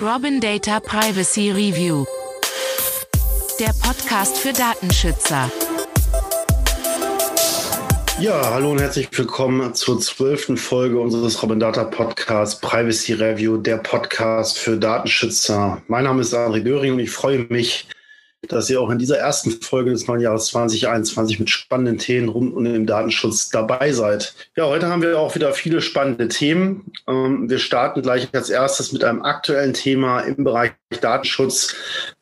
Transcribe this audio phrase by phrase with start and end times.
[0.00, 2.04] Robin Data Privacy Review.
[3.60, 5.50] Der Podcast für Datenschützer.
[8.18, 13.78] Ja, hallo und herzlich willkommen zur zwölften Folge unseres Robin Data Podcasts Privacy Review, der
[13.78, 15.80] Podcast für Datenschützer.
[15.88, 17.86] Mein Name ist André Döring und ich freue mich,
[18.48, 22.54] dass ihr auch in dieser ersten Folge des neuen Jahres 2021 mit spannenden Themen rund
[22.54, 24.34] um den Datenschutz dabei seid.
[24.56, 26.92] Ja, heute haben wir auch wieder viele spannende Themen.
[27.06, 31.74] Ähm, wir starten gleich als erstes mit einem aktuellen Thema im Bereich Datenschutz,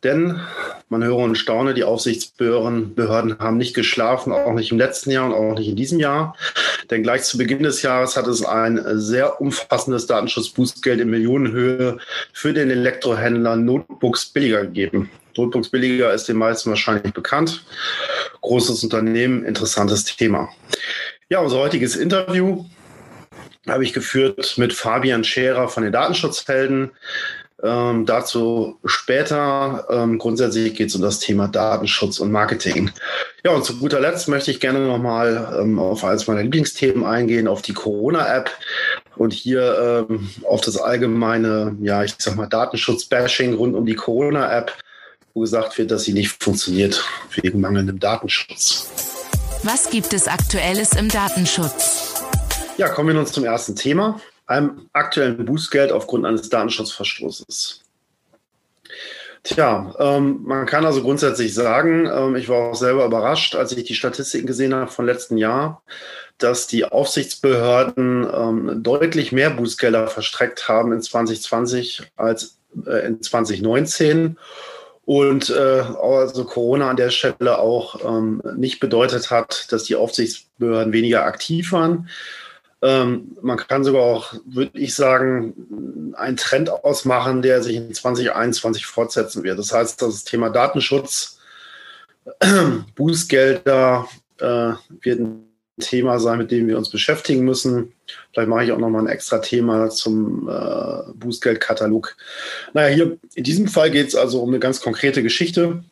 [0.05, 0.41] denn
[0.89, 5.27] man höre und staune, die Aufsichtsbehörden Behörden haben nicht geschlafen, auch nicht im letzten Jahr
[5.27, 6.37] und auch nicht in diesem Jahr.
[6.91, 11.99] Denn gleich zu Beginn des Jahres hat es ein sehr umfassendes Datenschutzbußgeld in Millionenhöhe
[12.33, 15.11] für den Elektrohändler Notebooks billiger gegeben.
[15.37, 17.65] Notebooks billiger ist den meisten wahrscheinlich bekannt.
[18.41, 20.49] Großes Unternehmen, interessantes Thema.
[21.29, 22.65] Ja, unser heutiges Interview
[23.69, 26.91] habe ich geführt mit Fabian Scherer von den Datenschutzhelden.
[27.63, 29.87] Ähm, dazu später.
[29.91, 32.91] Ähm, grundsätzlich geht es um das Thema Datenschutz und Marketing.
[33.45, 37.49] Ja, und zu guter Letzt möchte ich gerne nochmal ähm, auf eines meiner Lieblingsthemen eingehen,
[37.49, 38.51] auf die Corona-App
[39.17, 44.73] und hier ähm, auf das allgemeine, ja, ich sag mal, Datenschutz-Bashing rund um die Corona-App
[45.35, 48.89] wo gesagt wird, dass sie nicht funktioniert wegen mangelndem Datenschutz.
[49.63, 52.15] Was gibt es Aktuelles im Datenschutz?
[52.77, 57.83] Ja, kommen wir nun zum ersten Thema, einem aktuellen Bußgeld aufgrund eines Datenschutzverstoßes.
[59.43, 63.85] Tja, ähm, man kann also grundsätzlich sagen, ähm, ich war auch selber überrascht, als ich
[63.85, 65.83] die Statistiken gesehen habe von letzten Jahr,
[66.37, 74.37] dass die Aufsichtsbehörden ähm, deutlich mehr Bußgelder verstreckt haben in 2020 als äh, in 2019
[75.11, 80.93] und äh, also Corona an der Stelle auch ähm, nicht bedeutet hat, dass die Aufsichtsbehörden
[80.93, 82.09] weniger aktiv waren.
[82.81, 88.87] Ähm, man kann sogar auch, würde ich sagen, einen Trend ausmachen, der sich in 2021
[88.87, 89.59] fortsetzen wird.
[89.59, 91.41] Das heißt, das Thema Datenschutz,
[92.95, 94.07] Bußgelder
[94.39, 95.21] äh, wird
[95.81, 97.93] Thema sein, mit dem wir uns beschäftigen müssen.
[98.33, 102.17] Vielleicht mache ich auch nochmal ein extra Thema zum äh, Bußgeldkatalog.
[102.73, 105.83] Naja, hier in diesem Fall geht es also um eine ganz konkrete Geschichte.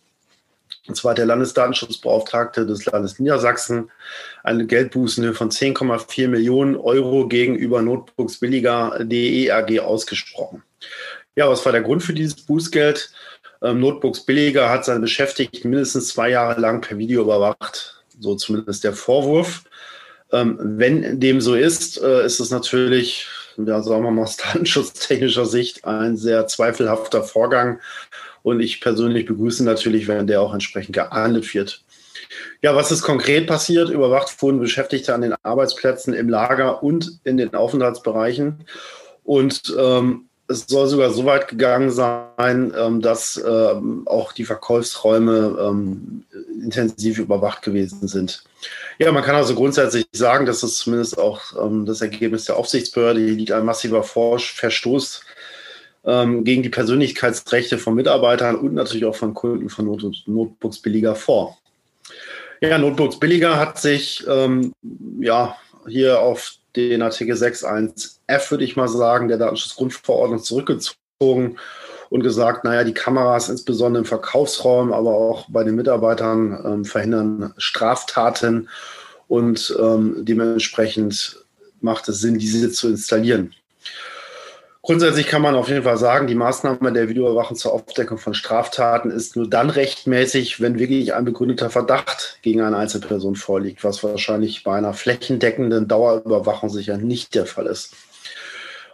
[0.89, 3.91] Und zwar der Landesdatenschutzbeauftragte des Landes Niedersachsen
[4.43, 10.63] eine Geldbuße von 10,4 Millionen Euro gegenüber Notebooks billiger.de AG ausgesprochen.
[11.37, 13.13] Ja, was war der Grund für dieses Bußgeld?
[13.63, 17.98] Ähm, Notebooks billiger hat seine Beschäftigten mindestens zwei Jahre lang per Video überwacht.
[18.21, 19.65] So zumindest der Vorwurf.
[20.31, 25.47] Ähm, wenn dem so ist, äh, ist es natürlich, ja, sagen wir mal aus datenschutztechnischer
[25.47, 27.81] Sicht, ein sehr zweifelhafter Vorgang.
[28.43, 31.83] Und ich persönlich begrüße natürlich, wenn der auch entsprechend geahndet wird.
[32.63, 33.91] Ja, was ist konkret passiert?
[33.91, 38.65] Überwacht wurden Beschäftigte an den Arbeitsplätzen im Lager und in den Aufenthaltsbereichen.
[39.25, 45.57] Und ähm, es soll sogar so weit gegangen sein, ähm, dass ähm, auch die Verkaufsräume
[45.61, 46.25] ähm,
[46.63, 48.43] intensiv überwacht gewesen sind.
[48.99, 51.41] Ja, man kann also grundsätzlich sagen, dass das zumindest auch
[51.85, 55.23] das Ergebnis der Aufsichtsbehörde hier liegt ein massiver Verstoß
[56.03, 61.59] gegen die Persönlichkeitsrechte von Mitarbeitern und natürlich auch von Kunden von Not Notebooks billiger vor.
[62.61, 64.27] Ja, Notebooks billiger hat sich
[65.21, 71.59] ja hier auf den Artikel 6.1f, würde ich mal sagen, der Datenschutzgrundverordnung zurückgezogen
[72.11, 77.53] und gesagt, naja, die Kameras insbesondere im Verkaufsraum, aber auch bei den Mitarbeitern ähm, verhindern
[77.59, 78.69] Straftaten
[79.27, 81.45] und ähm, dementsprechend
[81.81, 83.55] macht es Sinn, diese zu installieren.
[84.89, 89.11] Grundsätzlich kann man auf jeden Fall sagen, die Maßnahme der Videoüberwachung zur Aufdeckung von Straftaten
[89.11, 94.65] ist nur dann rechtmäßig, wenn wirklich ein begründeter Verdacht gegen eine Einzelperson vorliegt, was wahrscheinlich
[94.65, 97.93] bei einer flächendeckenden Dauerüberwachung sicher nicht der Fall ist.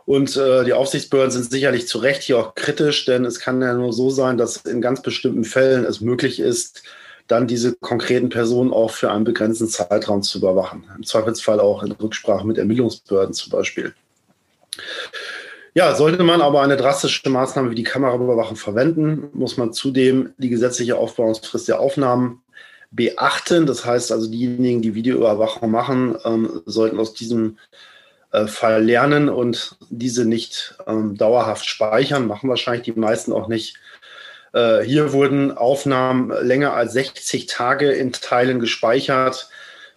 [0.05, 3.73] Und äh, die Aufsichtsbehörden sind sicherlich zu Recht hier auch kritisch, denn es kann ja
[3.73, 6.83] nur so sein, dass in ganz bestimmten Fällen es möglich ist,
[7.29, 10.91] dann diese konkreten Personen auch für einen begrenzten Zeitraum zu überwachen.
[10.97, 13.95] Im Zweifelsfall auch in Rücksprache mit Ermittlungsbehörden zum Beispiel.
[15.77, 20.49] Ja, sollte man aber eine drastische Maßnahme wie die Kameraüberwachung verwenden, muss man zudem die
[20.49, 22.43] gesetzliche Aufbauungsfrist der Aufnahmen
[22.93, 23.67] beachten.
[23.67, 27.59] Das heißt also, diejenigen, die Videoüberwachung machen, ähm, sollten aus diesem
[28.31, 32.29] äh, Fall lernen und diese nicht ähm, dauerhaft speichern.
[32.29, 33.77] Machen wahrscheinlich die meisten auch nicht.
[34.53, 39.49] Äh, hier wurden Aufnahmen länger als 60 Tage in Teilen gespeichert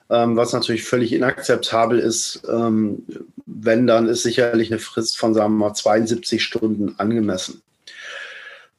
[0.09, 2.41] ähm, was natürlich völlig inakzeptabel ist.
[2.49, 3.05] Ähm,
[3.45, 7.61] wenn, dann ist sicherlich eine Frist von, sagen wir mal, 72 Stunden angemessen.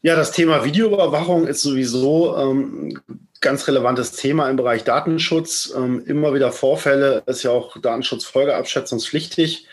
[0.03, 3.01] Ja, das Thema Videoüberwachung ist sowieso ähm,
[3.41, 5.73] ganz relevantes Thema im Bereich Datenschutz.
[5.77, 9.67] Ähm, immer wieder Vorfälle ist ja auch Datenschutzfolgeabschätzungspflichtig.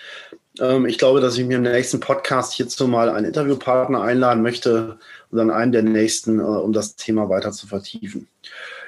[0.60, 4.98] Ähm, ich glaube, dass ich mir im nächsten Podcast hierzu mal einen Interviewpartner einladen möchte
[5.32, 8.28] und dann einen der nächsten, äh, um das Thema weiter zu vertiefen.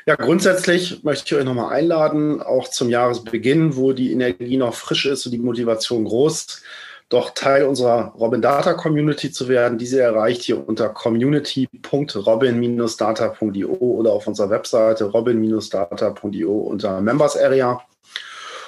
[0.05, 5.05] Ja, grundsätzlich möchte ich euch nochmal einladen, auch zum Jahresbeginn, wo die Energie noch frisch
[5.05, 6.61] ist und die Motivation groß,
[7.09, 9.77] doch Teil unserer Robin Data Community zu werden.
[9.77, 17.81] Diese erreicht ihr unter community.robin-data.io oder auf unserer Webseite robin-data.io unter Members Area.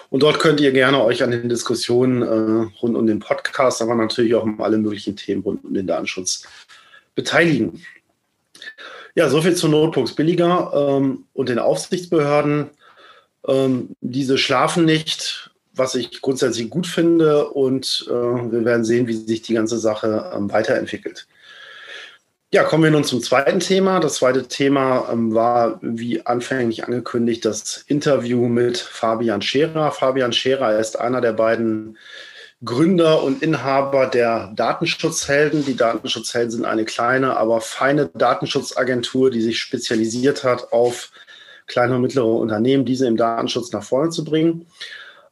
[0.10, 3.96] Und dort könnt ihr gerne euch an den Diskussionen äh, rund um den Podcast, aber
[3.96, 6.48] natürlich auch um alle möglichen Themen rund um den Datenschutz
[7.16, 7.84] beteiligen.
[9.16, 12.70] Ja, soviel zu Notebooks billiger ähm, und den Aufsichtsbehörden.
[13.48, 19.14] Ähm, diese schlafen nicht, was ich grundsätzlich gut finde und äh, wir werden sehen, wie
[19.14, 21.28] sich die ganze Sache ähm, weiterentwickelt.
[22.52, 24.00] Ja, kommen wir nun zum zweiten Thema.
[24.00, 29.92] Das zweite Thema ähm, war, wie anfänglich angekündigt, das Interview mit Fabian Scherer.
[29.92, 32.00] Fabian Scherer ist einer der beiden
[32.66, 35.64] Gründer und Inhaber der Datenschutzhelden.
[35.64, 41.12] Die Datenschutzhelden sind eine kleine, aber feine Datenschutzagentur, die sich spezialisiert hat auf
[41.68, 44.66] kleine und mittlere Unternehmen, diese im Datenschutz nach vorne zu bringen.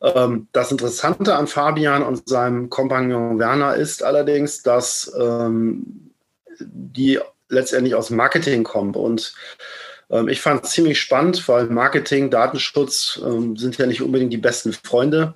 [0.03, 6.06] Ähm, das Interessante an Fabian und seinem Kompagnon Werner ist allerdings, dass ähm,
[6.59, 7.19] die
[7.49, 8.95] letztendlich aus Marketing kommen.
[8.95, 9.33] Und
[10.09, 13.21] ähm, ich fand es ziemlich spannend, weil Marketing, Datenschutz
[13.55, 15.35] sind ja nicht unbedingt die besten Freunde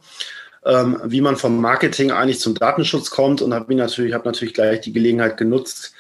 [0.66, 4.82] ähm, wie man vom Marketing eigentlich zum Datenschutz kommt und habe natürlich, hab natürlich gleich
[4.82, 5.94] die Gelegenheit genutzt,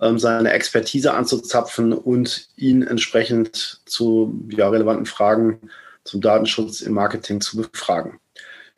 [0.00, 5.70] ähm, seine Expertise anzuzapfen und ihn entsprechend zu ja, relevanten Fragen
[6.04, 8.18] zum Datenschutz im Marketing zu befragen.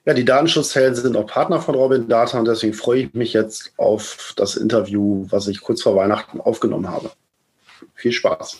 [0.06, 3.72] Ja, die Datenschutzhelden sind auch Partner von Robin Data und deswegen freue ich mich jetzt
[3.76, 7.10] auf das Interview, was ich kurz vor Weihnachten aufgenommen habe.
[7.94, 8.56] Viel Spaß.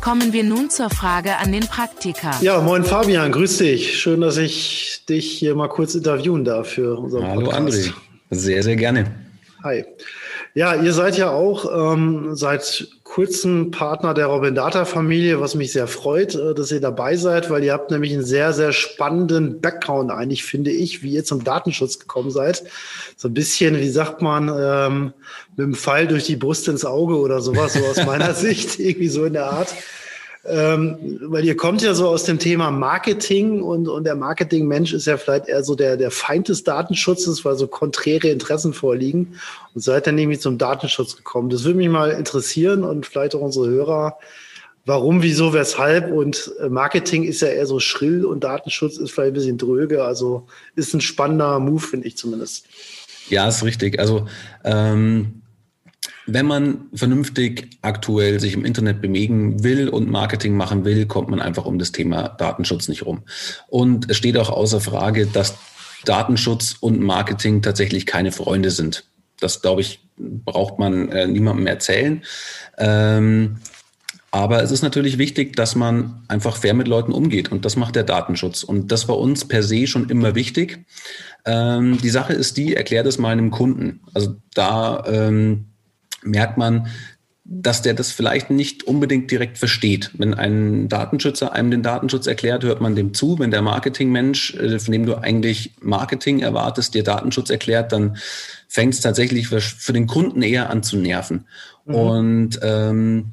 [0.00, 2.30] Kommen wir nun zur Frage an den Praktiker.
[2.40, 3.98] Ja, moin Fabian, grüß dich.
[3.98, 7.68] Schön, dass ich dich hier mal kurz interviewen darf für unseren Hallo Podcast.
[7.68, 7.92] André,
[8.30, 9.06] sehr, sehr gerne.
[9.64, 9.84] Hi.
[10.54, 15.72] Ja, ihr seid ja auch ähm, seit kurzem Partner der Robin Data Familie, was mich
[15.72, 19.60] sehr freut, äh, dass ihr dabei seid, weil ihr habt nämlich einen sehr, sehr spannenden
[19.60, 22.62] Background eigentlich, finde ich, wie ihr zum Datenschutz gekommen seid.
[23.16, 25.12] So ein bisschen, wie sagt man, ähm,
[25.56, 29.08] mit dem Pfeil durch die Brust ins Auge oder sowas, so aus meiner Sicht, irgendwie
[29.08, 29.74] so in der Art.
[30.46, 35.06] Ähm, weil ihr kommt ja so aus dem Thema Marketing und, und der Marketingmensch ist
[35.06, 39.38] ja vielleicht eher so der, der Feind des Datenschutzes, weil so konträre Interessen vorliegen
[39.74, 41.50] und seid dann irgendwie zum Datenschutz gekommen.
[41.50, 44.18] Das würde mich mal interessieren und vielleicht auch unsere Hörer.
[44.86, 46.10] Warum, wieso, weshalb?
[46.10, 50.04] Und äh, Marketing ist ja eher so schrill und Datenschutz ist vielleicht ein bisschen dröge.
[50.04, 52.64] Also ist ein spannender Move, finde ich zumindest.
[53.28, 54.00] Ja, ist richtig.
[54.00, 54.26] Also
[54.64, 55.42] ähm,
[56.32, 61.40] wenn man vernünftig aktuell sich im Internet bewegen will und Marketing machen will, kommt man
[61.40, 63.22] einfach um das Thema Datenschutz nicht rum.
[63.68, 65.56] Und es steht auch außer Frage, dass
[66.04, 69.04] Datenschutz und Marketing tatsächlich keine Freunde sind.
[69.38, 72.22] Das, glaube ich, braucht man äh, niemandem erzählen.
[72.78, 73.56] Ähm,
[74.32, 77.96] aber es ist natürlich wichtig, dass man einfach fair mit Leuten umgeht und das macht
[77.96, 78.62] der Datenschutz.
[78.62, 80.84] Und das war uns per se schon immer wichtig.
[81.44, 84.00] Ähm, die Sache ist die, erklärt es meinem Kunden.
[84.14, 85.69] Also da ähm,
[86.22, 86.88] merkt man,
[87.52, 90.10] dass der das vielleicht nicht unbedingt direkt versteht.
[90.16, 93.40] Wenn ein Datenschützer einem den Datenschutz erklärt, hört man dem zu.
[93.40, 98.16] Wenn der Marketingmensch, äh, von dem du eigentlich Marketing erwartest, dir Datenschutz erklärt, dann
[98.68, 101.46] fängt es tatsächlich für, für, den Kunden eher an zu nerven.
[101.86, 101.94] Mhm.
[101.94, 103.32] Und ähm,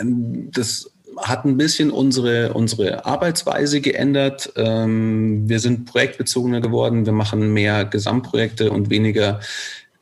[0.00, 4.52] das hat ein bisschen unsere, unsere Arbeitsweise geändert.
[4.56, 7.04] Ähm, wir sind projektbezogener geworden.
[7.04, 9.40] Wir machen mehr Gesamtprojekte und weniger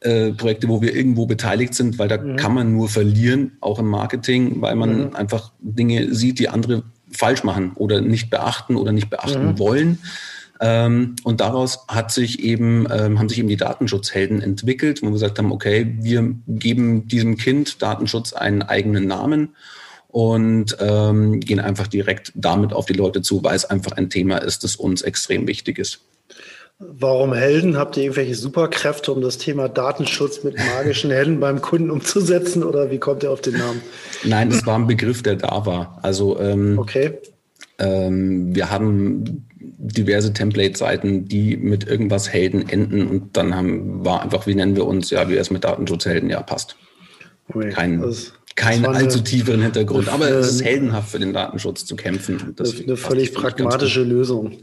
[0.02, 2.36] äh, Projekte, wo wir irgendwo beteiligt sind, weil da mhm.
[2.36, 5.16] kann man nur verlieren, auch im Marketing, weil man mhm.
[5.16, 9.58] einfach Dinge sieht, die andere falsch machen oder nicht beachten oder nicht beachten mhm.
[9.58, 9.98] wollen.
[10.60, 15.12] Ähm, und daraus hat sich eben, ähm, haben sich eben die Datenschutzhelden entwickelt, wo wir
[15.12, 19.56] gesagt haben, okay, wir geben diesem Kind Datenschutz einen eigenen Namen
[20.08, 24.36] und ähm, gehen einfach direkt damit auf die Leute zu, weil es einfach ein Thema
[24.38, 26.00] ist, das uns extrem wichtig ist.
[26.88, 27.76] Warum Helden?
[27.76, 32.90] Habt ihr irgendwelche Superkräfte, um das Thema Datenschutz mit magischen Helden beim Kunden umzusetzen oder
[32.90, 33.80] wie kommt ihr auf den Namen?
[34.24, 35.98] Nein, das war ein Begriff, der da war.
[36.02, 37.18] Also ähm, okay.
[37.78, 44.46] Ähm, wir haben diverse Template-Seiten, die mit irgendwas Helden enden und dann haben, war einfach,
[44.46, 45.10] wie nennen wir uns?
[45.10, 46.30] Ja, wie es mit Datenschutzhelden?
[46.30, 46.76] Ja, passt.
[47.48, 47.70] Okay.
[47.70, 50.08] Kein, also, keinen allzu tieferen Hintergrund.
[50.08, 52.54] Aber es ist heldenhaft für den Datenschutz zu kämpfen.
[52.58, 54.58] Eine völlig pragmatische Lösung.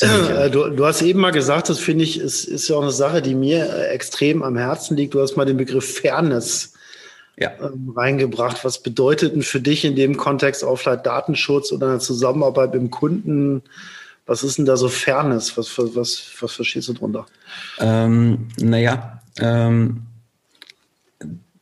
[0.00, 2.90] Äh, du, du, hast eben mal gesagt, das finde ich, ist, ist ja auch eine
[2.90, 5.14] Sache, die mir äh, extrem am Herzen liegt.
[5.14, 6.74] Du hast mal den Begriff Fairness
[7.36, 7.52] ja.
[7.62, 8.64] ähm, reingebracht.
[8.64, 12.82] Was bedeutet denn für dich in dem Kontext auch vielleicht Datenschutz oder eine Zusammenarbeit mit
[12.82, 13.62] dem Kunden
[14.26, 15.56] Was ist denn da so Fairness?
[15.56, 17.26] Was, was, was, was verstehst du drunter?
[17.78, 20.02] Ähm, naja, ähm,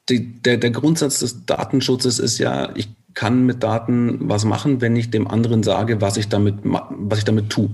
[0.09, 4.95] die, der, der Grundsatz des Datenschutzes ist ja, ich kann mit Daten was machen, wenn
[4.95, 7.71] ich dem anderen sage, was ich damit, was ich damit tue.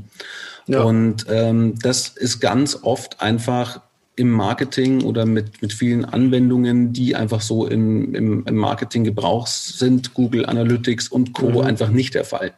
[0.66, 0.82] Ja.
[0.82, 3.80] Und ähm, das ist ganz oft einfach
[4.14, 9.46] im Marketing oder mit, mit vielen Anwendungen, die einfach so im, im, im Marketing Gebrauch
[9.46, 11.50] sind, Google Analytics und Co.
[11.50, 11.58] Mhm.
[11.60, 12.52] einfach nicht der Fall.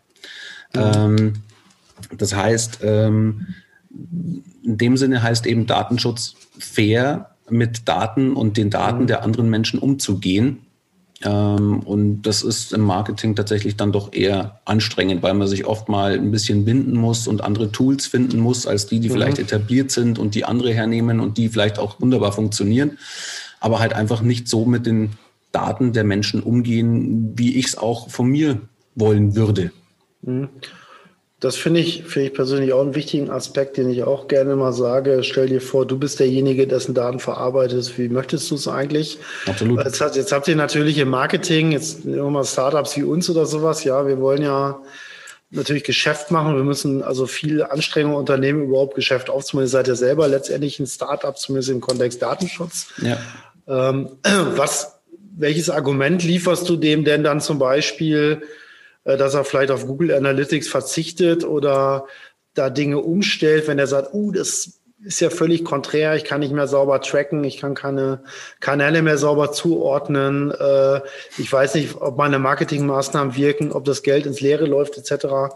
[0.75, 0.81] Mhm.
[0.95, 1.33] Ähm,
[2.19, 3.47] das heißt, ähm,
[4.65, 9.07] in dem Sinne heißt eben Datenschutz fair mit Daten und den Daten mhm.
[9.07, 10.65] der anderen Menschen umzugehen
[11.25, 15.89] ähm, und das ist im Marketing tatsächlich dann doch eher anstrengend, weil man sich oft
[15.89, 19.13] mal ein bisschen binden muss und andere Tools finden muss, als die, die mhm.
[19.13, 22.99] vielleicht etabliert sind und die andere hernehmen und die vielleicht auch wunderbar funktionieren,
[23.61, 25.11] aber halt einfach nicht so mit den
[25.51, 28.61] Daten der Menschen umgehen, wie ich es auch von mir
[28.95, 29.71] wollen würde.
[30.23, 30.49] Mhm.
[31.45, 34.73] Das finde ich, finde ich persönlich auch einen wichtigen Aspekt, den ich auch gerne mal
[34.73, 35.23] sage.
[35.23, 37.99] Stell dir vor, du bist derjenige, dessen Daten verarbeitet.
[37.99, 39.19] Wie möchtest du es eigentlich?
[39.45, 39.85] Absolut.
[39.85, 43.85] Jetzt, jetzt habt ihr natürlich im Marketing, jetzt mal Startups wie uns oder sowas.
[43.85, 44.81] Ja, wir wollen ja
[45.51, 46.57] natürlich Geschäft machen.
[46.57, 49.67] Wir müssen also viel Anstrengung unternehmen, überhaupt Geschäft aufzunehmen.
[49.67, 52.87] Ihr seid ja selber letztendlich ein Startup, zumindest im Kontext Datenschutz.
[53.03, 53.19] Ja.
[53.69, 54.09] Ähm,
[54.57, 54.99] was,
[55.37, 58.41] welches Argument lieferst du dem denn dann zum Beispiel?
[59.05, 62.07] Äh, dass er vielleicht auf Google Analytics verzichtet oder
[62.55, 66.55] da Dinge umstellt, wenn er sagt, uh, das ist ja völlig konträr, ich kann nicht
[66.55, 68.23] mehr sauber tracken, ich kann keine
[68.61, 71.01] Kanäle mehr sauber zuordnen, äh,
[71.37, 75.55] ich weiß nicht, ob meine Marketingmaßnahmen wirken, ob das Geld ins Leere läuft, etc.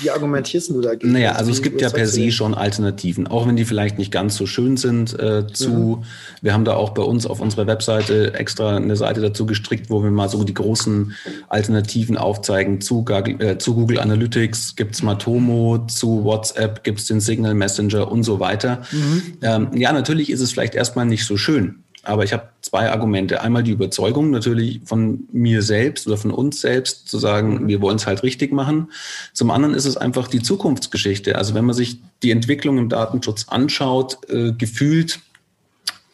[0.00, 1.12] Wie argumentierst du dagegen?
[1.12, 4.36] Naja, also es gibt ja per se schon Alternativen, auch wenn die vielleicht nicht ganz
[4.36, 6.04] so schön sind äh, zu, mhm.
[6.42, 10.02] wir haben da auch bei uns auf unserer Webseite extra eine Seite dazu gestrickt, wo
[10.02, 11.14] wir mal so die großen
[11.48, 12.80] Alternativen aufzeigen.
[12.80, 18.40] Zu, äh, zu Google Analytics gibt's Matomo, zu WhatsApp gibt's den Signal Messenger und so
[18.40, 18.82] weiter.
[18.92, 19.22] Mhm.
[19.42, 21.84] Ähm, ja, natürlich ist es vielleicht erstmal nicht so schön.
[22.02, 23.42] Aber ich habe zwei Argumente.
[23.42, 27.68] Einmal die Überzeugung natürlich von mir selbst oder von uns selbst zu sagen, mhm.
[27.68, 28.90] wir wollen es halt richtig machen.
[29.34, 31.36] Zum anderen ist es einfach die Zukunftsgeschichte.
[31.36, 35.20] Also wenn man sich die Entwicklung im Datenschutz anschaut, äh, gefühlt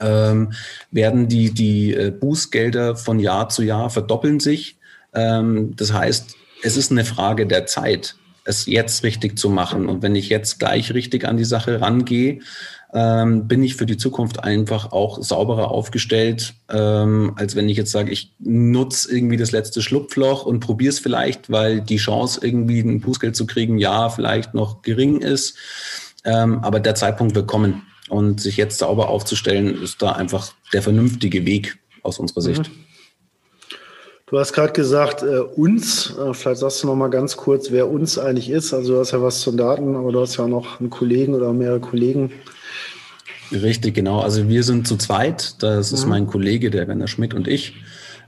[0.01, 0.53] ähm,
[0.91, 4.77] werden die, die äh, Bußgelder von Jahr zu Jahr verdoppeln sich.
[5.15, 9.89] Ähm, das heißt, es ist eine Frage der Zeit, es jetzt richtig zu machen.
[9.89, 12.41] Und wenn ich jetzt gleich richtig an die Sache rangehe,
[12.93, 17.93] ähm, bin ich für die Zukunft einfach auch sauberer aufgestellt, ähm, als wenn ich jetzt
[17.93, 22.81] sage, ich nutze irgendwie das letzte Schlupfloch und probiere es vielleicht, weil die Chance, irgendwie
[22.81, 25.57] ein Bußgeld zu kriegen, ja, vielleicht noch gering ist.
[26.25, 27.83] Ähm, aber der Zeitpunkt wird kommen.
[28.09, 32.69] Und sich jetzt sauber aufzustellen, ist da einfach der vernünftige Weg aus unserer Sicht.
[32.69, 32.87] Mhm.
[34.29, 37.89] Du hast gerade gesagt, äh, uns, äh, vielleicht sagst du noch mal ganz kurz, wer
[37.89, 38.75] uns eigentlich ist.
[38.75, 41.53] Also du hast ja was zu Daten, aber du hast ja noch einen Kollegen oder
[41.53, 42.33] mehrere Kollegen,
[43.53, 44.21] Richtig, genau.
[44.21, 45.63] Also wir sind zu zweit.
[45.63, 46.11] Das ist mhm.
[46.11, 47.75] mein Kollege, der Werner Schmidt und ich.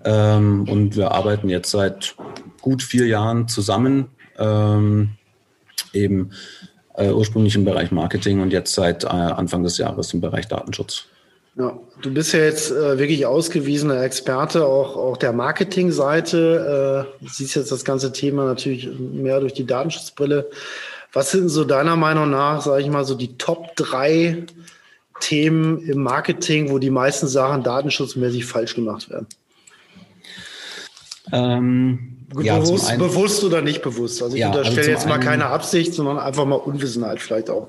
[0.05, 2.15] Ähm, und wir arbeiten jetzt seit
[2.61, 4.07] gut vier Jahren zusammen,
[4.39, 5.11] ähm,
[5.93, 6.31] eben
[6.95, 11.07] äh, ursprünglich im Bereich Marketing und jetzt seit äh, Anfang des Jahres im Bereich Datenschutz.
[11.57, 17.07] Ja, du bist ja jetzt äh, wirklich ausgewiesener Experte auch, auch der Marketingseite.
[17.21, 20.49] Äh, du siehst jetzt das ganze Thema natürlich mehr durch die Datenschutzbrille.
[21.13, 24.45] Was sind so deiner Meinung nach, sage ich mal, so die Top drei
[25.21, 29.27] Themen im Marketing, wo die meisten Sachen datenschutzmäßig falsch gemacht werden?
[31.33, 34.23] Ähm, ja, bewusst, einen, bewusst, oder nicht bewusst?
[34.23, 37.51] Also ich ja, unterstelle also jetzt mal einen, keine Absicht, sondern einfach mal Unwissenheit vielleicht
[37.51, 37.69] auch.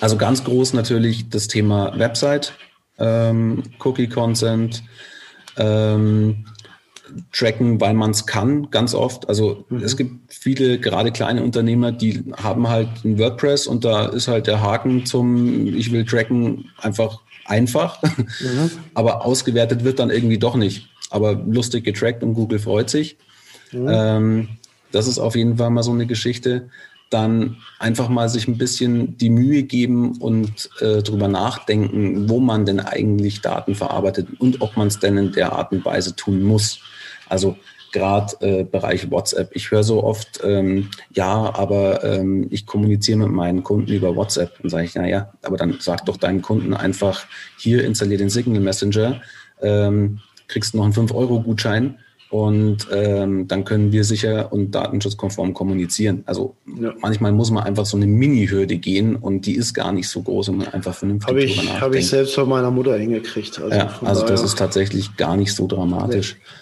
[0.00, 2.52] Also ganz groß natürlich das Thema Website,
[2.98, 4.82] ähm, Cookie Consent,
[5.56, 6.46] ähm,
[7.32, 9.28] tracken, weil man es kann, ganz oft.
[9.28, 9.82] Also mhm.
[9.82, 14.46] es gibt viele, gerade kleine Unternehmer, die haben halt ein WordPress und da ist halt
[14.46, 18.02] der Haken zum Ich will tracken einfach einfach.
[18.02, 18.70] Mhm.
[18.94, 20.88] Aber ausgewertet wird dann irgendwie doch nicht.
[21.10, 23.16] Aber lustig getrackt und Google freut sich.
[23.72, 23.88] Mhm.
[23.90, 24.48] Ähm,
[24.92, 26.68] das ist auf jeden Fall mal so eine Geschichte.
[27.10, 32.64] Dann einfach mal sich ein bisschen die Mühe geben und äh, drüber nachdenken, wo man
[32.64, 36.42] denn eigentlich Daten verarbeitet und ob man es denn in der Art und Weise tun
[36.42, 36.80] muss.
[37.30, 37.56] Also
[37.92, 39.50] gerade äh, Bereich WhatsApp.
[39.54, 44.58] Ich höre so oft, ähm, ja, aber ähm, ich kommuniziere mit meinen Kunden über WhatsApp.
[44.60, 47.26] Dann sage ich, naja, aber dann sag doch deinen Kunden einfach,
[47.58, 49.20] hier installier den Signal Messenger,
[49.60, 51.98] ähm, kriegst noch einen 5-Euro-Gutschein
[52.30, 56.22] und ähm, dann können wir sicher und datenschutzkonform kommunizieren.
[56.26, 56.94] Also ja.
[57.00, 60.50] manchmal muss man einfach so eine Mini-Hürde gehen und die ist gar nicht so groß
[60.50, 63.60] und man einfach vernünftig Habe ich, hab ich selbst von meiner Mutter hingekriegt.
[63.60, 66.36] Also, ja, also das ist tatsächlich gar nicht so dramatisch.
[66.38, 66.59] Nee.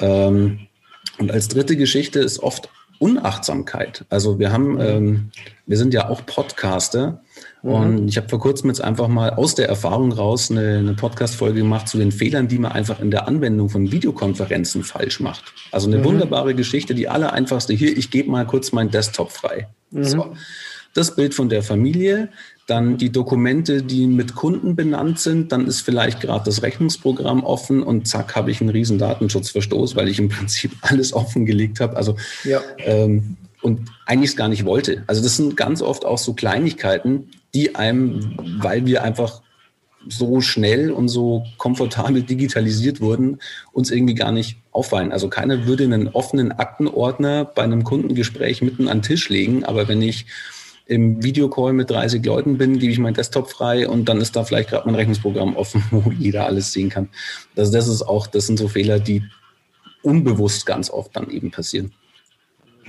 [0.00, 0.60] Ähm,
[1.18, 4.04] und als dritte Geschichte ist oft Unachtsamkeit.
[4.10, 5.30] Also wir haben, ähm,
[5.66, 7.20] wir sind ja auch Podcaster
[7.62, 7.70] mhm.
[7.70, 11.60] und ich habe vor kurzem jetzt einfach mal aus der Erfahrung raus eine, eine Podcast-Folge
[11.60, 15.44] gemacht zu den Fehlern, die man einfach in der Anwendung von Videokonferenzen falsch macht.
[15.70, 16.04] Also eine mhm.
[16.04, 17.72] wunderbare Geschichte, die aller einfachste.
[17.72, 19.68] Hier, ich gebe mal kurz meinen Desktop frei.
[19.90, 20.04] Mhm.
[20.04, 20.34] So.
[20.98, 22.28] Das Bild von der Familie,
[22.66, 27.84] dann die Dokumente, die mit Kunden benannt sind, dann ist vielleicht gerade das Rechnungsprogramm offen
[27.84, 31.96] und zack, habe ich einen riesen Datenschutzverstoß, weil ich im Prinzip alles offengelegt habe.
[31.96, 32.60] Also ja.
[32.78, 35.04] ähm, und eigentlich es gar nicht wollte.
[35.06, 39.42] Also das sind ganz oft auch so Kleinigkeiten, die einem, weil wir einfach
[40.08, 43.38] so schnell und so komfortabel digitalisiert wurden,
[43.70, 45.12] uns irgendwie gar nicht auffallen.
[45.12, 49.86] Also keiner würde einen offenen Aktenordner bei einem Kundengespräch mitten an den Tisch legen, aber
[49.86, 50.26] wenn ich
[50.88, 54.42] im Videocall mit 30 Leuten bin, gebe ich meinen Desktop frei und dann ist da
[54.42, 57.10] vielleicht gerade mein Rechnungsprogramm offen, wo jeder alles sehen kann.
[57.56, 59.22] Also das ist auch, das sind so Fehler, die
[60.02, 61.92] unbewusst ganz oft dann eben passieren.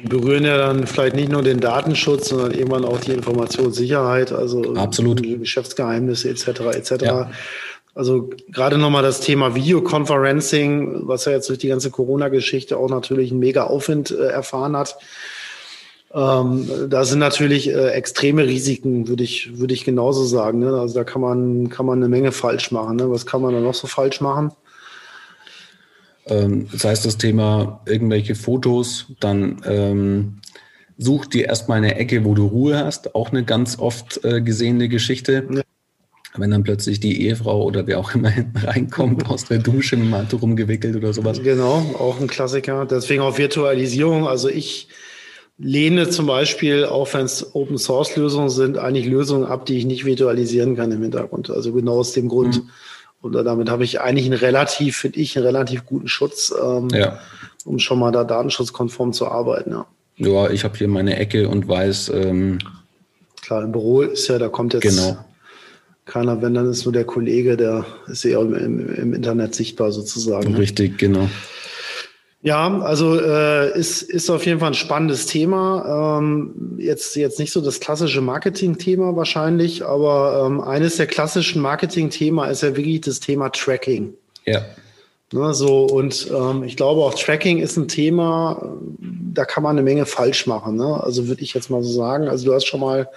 [0.02, 5.22] Berühren ja dann vielleicht nicht nur den Datenschutz, sondern irgendwann auch die Informationssicherheit, also Absolut.
[5.22, 6.48] Geschäftsgeheimnisse etc.
[6.72, 6.92] etc.
[7.02, 7.32] Ja.
[7.96, 13.32] Also gerade nochmal das Thema Videoconferencing, was ja jetzt durch die ganze Corona-Geschichte auch natürlich
[13.32, 14.96] einen mega Aufwind äh, erfahren hat.
[16.12, 20.60] Ähm, da sind natürlich äh, extreme Risiken, würde ich, würde ich genauso sagen.
[20.60, 20.80] Ne?
[20.80, 22.98] Also da kann man, kann man eine Menge falsch machen.
[22.98, 23.12] Ne?
[23.12, 24.52] Was kann man da noch so falsch machen?
[26.26, 30.40] Ähm, das heißt, das Thema irgendwelche Fotos, dann ähm,
[30.98, 33.14] such dir erstmal eine Ecke, wo du Ruhe hast.
[33.14, 35.48] Auch eine ganz oft äh, gesehene Geschichte.
[35.52, 35.62] Ja.
[36.36, 40.06] Wenn dann plötzlich die Ehefrau oder wer auch immer hinten reinkommt, aus der Dusche mit
[40.06, 41.42] dem Mantel rumgewickelt oder sowas.
[41.44, 42.88] Genau, auch ein Klassiker.
[42.88, 44.28] Deswegen auch Virtualisierung.
[44.28, 44.88] Also ich
[45.60, 49.86] lehne zum Beispiel, auch wenn es Open Source Lösungen sind, eigentlich Lösungen ab, die ich
[49.86, 51.50] nicht virtualisieren kann im Hintergrund.
[51.50, 52.64] Also genau aus dem Grund.
[52.64, 52.70] Mhm.
[53.22, 57.20] Und damit habe ich eigentlich einen relativ, finde ich, einen relativ guten Schutz, ähm, ja.
[57.66, 59.72] um schon mal da datenschutzkonform zu arbeiten.
[59.72, 59.86] Ja,
[60.16, 62.10] ja ich habe hier meine Ecke und weiß.
[62.16, 62.60] Ähm,
[63.42, 65.18] Klar, im Büro ist ja, da kommt jetzt genau.
[66.06, 70.54] keiner, wenn dann ist nur der Kollege, der ist ja im, im Internet sichtbar sozusagen.
[70.54, 70.60] Ne?
[70.60, 70.98] Richtig, ne?
[70.98, 71.30] genau.
[72.42, 76.20] Ja, also äh, ist, ist auf jeden Fall ein spannendes Thema.
[76.20, 82.48] Ähm, jetzt, jetzt nicht so das klassische Marketing-Thema wahrscheinlich, aber ähm, eines der klassischen Marketing-Thema
[82.48, 84.14] ist ja wirklich das Thema Tracking.
[84.46, 84.62] Ja.
[85.32, 89.84] Ne, so, und ähm, ich glaube auch Tracking ist ein Thema, da kann man eine
[89.84, 90.76] Menge falsch machen.
[90.76, 91.04] Ne?
[91.04, 92.28] Also würde ich jetzt mal so sagen.
[92.30, 93.10] Also du hast schon mal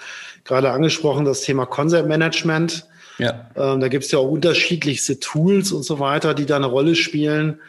[0.44, 2.87] gerade angesprochen, das Thema Concept Management.
[3.18, 3.47] Ja.
[3.57, 6.97] Ähm, da gibt es ja auch unterschiedlichste Tools und so weiter, die da eine Rolle
[6.97, 7.61] spielen.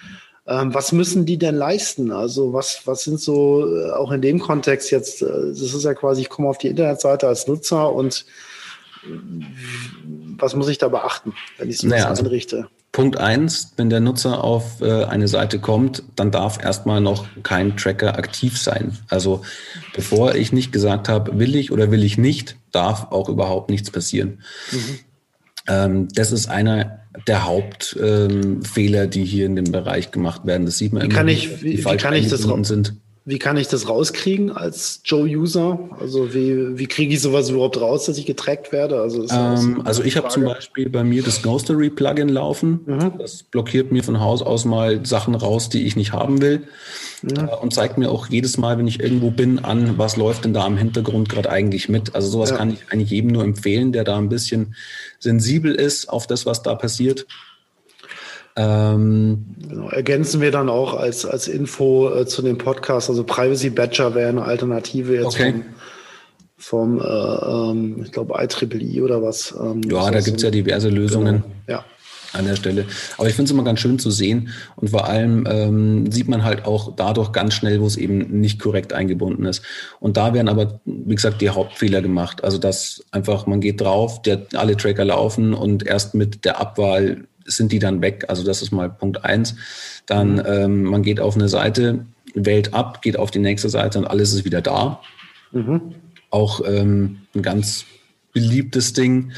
[0.45, 2.11] Ähm, was müssen die denn leisten?
[2.11, 5.93] Also was, was sind so, äh, auch in dem Kontext jetzt, äh, das ist ja
[5.93, 8.25] quasi, ich komme auf die Internetseite als Nutzer und
[9.05, 9.09] äh,
[10.37, 12.67] was muss ich da beachten, wenn ich so naja, also einrichte?
[12.91, 18.19] Punkt eins, wenn der Nutzer auf eine Seite kommt, dann darf erstmal noch kein Tracker
[18.19, 18.99] aktiv sein.
[19.09, 19.41] Also
[19.95, 23.89] bevor ich nicht gesagt habe, will ich oder will ich nicht, darf auch überhaupt nichts
[23.89, 24.43] passieren.
[24.71, 24.99] Mhm.
[25.67, 30.65] Ähm, das ist einer der Hauptfehler, ähm, die hier in dem Bereich gemacht werden.
[30.65, 32.95] Das sieht man wie immer, kann ich, wie, wie kann ich das sind.
[33.25, 35.79] Wie kann ich das rauskriegen als Joe-User?
[35.97, 38.99] Also wie, wie kriege ich sowas überhaupt raus, dass ich getrackt werde?
[38.99, 42.81] Also, ähm, also ich habe zum Beispiel bei mir das Ghostery-Plugin laufen.
[42.85, 43.13] Mhm.
[43.17, 46.63] Das blockiert mir von Haus aus mal Sachen raus, die ich nicht haben will.
[47.21, 47.47] Mhm.
[47.47, 50.53] Äh, und zeigt mir auch jedes Mal, wenn ich irgendwo bin, an, was läuft denn
[50.53, 52.15] da im Hintergrund gerade eigentlich mit.
[52.15, 52.57] Also sowas ja.
[52.57, 54.75] kann ich eigentlich jedem nur empfehlen, der da ein bisschen
[55.19, 57.25] sensibel ist auf das, was da passiert.
[58.55, 59.89] Ähm, genau.
[59.89, 64.29] Ergänzen wir dann auch als, als Info äh, zu dem Podcast, also Privacy Badger wäre
[64.29, 65.63] eine Alternative jetzt okay.
[66.57, 69.55] vom, vom äh, ähm, ich glaube, IEEE oder was.
[69.59, 71.43] Ähm, ja, da gibt es ja diverse Lösungen.
[71.67, 71.79] Genau.
[71.79, 71.85] Ja
[72.33, 72.85] an der Stelle.
[73.17, 76.43] Aber ich finde es immer ganz schön zu sehen und vor allem ähm, sieht man
[76.43, 79.63] halt auch dadurch ganz schnell, wo es eben nicht korrekt eingebunden ist.
[79.99, 82.43] Und da werden aber, wie gesagt, die Hauptfehler gemacht.
[82.43, 87.25] Also dass einfach, man geht drauf, der, alle Tracker laufen und erst mit der Abwahl
[87.45, 88.25] sind die dann weg.
[88.27, 89.55] Also das ist mal Punkt eins.
[90.05, 90.43] Dann mhm.
[90.45, 94.33] ähm, man geht auf eine Seite, wählt ab, geht auf die nächste Seite und alles
[94.33, 95.01] ist wieder da.
[95.51, 95.95] Mhm.
[96.29, 97.85] Auch ähm, ein ganz
[98.33, 99.31] beliebtes Ding.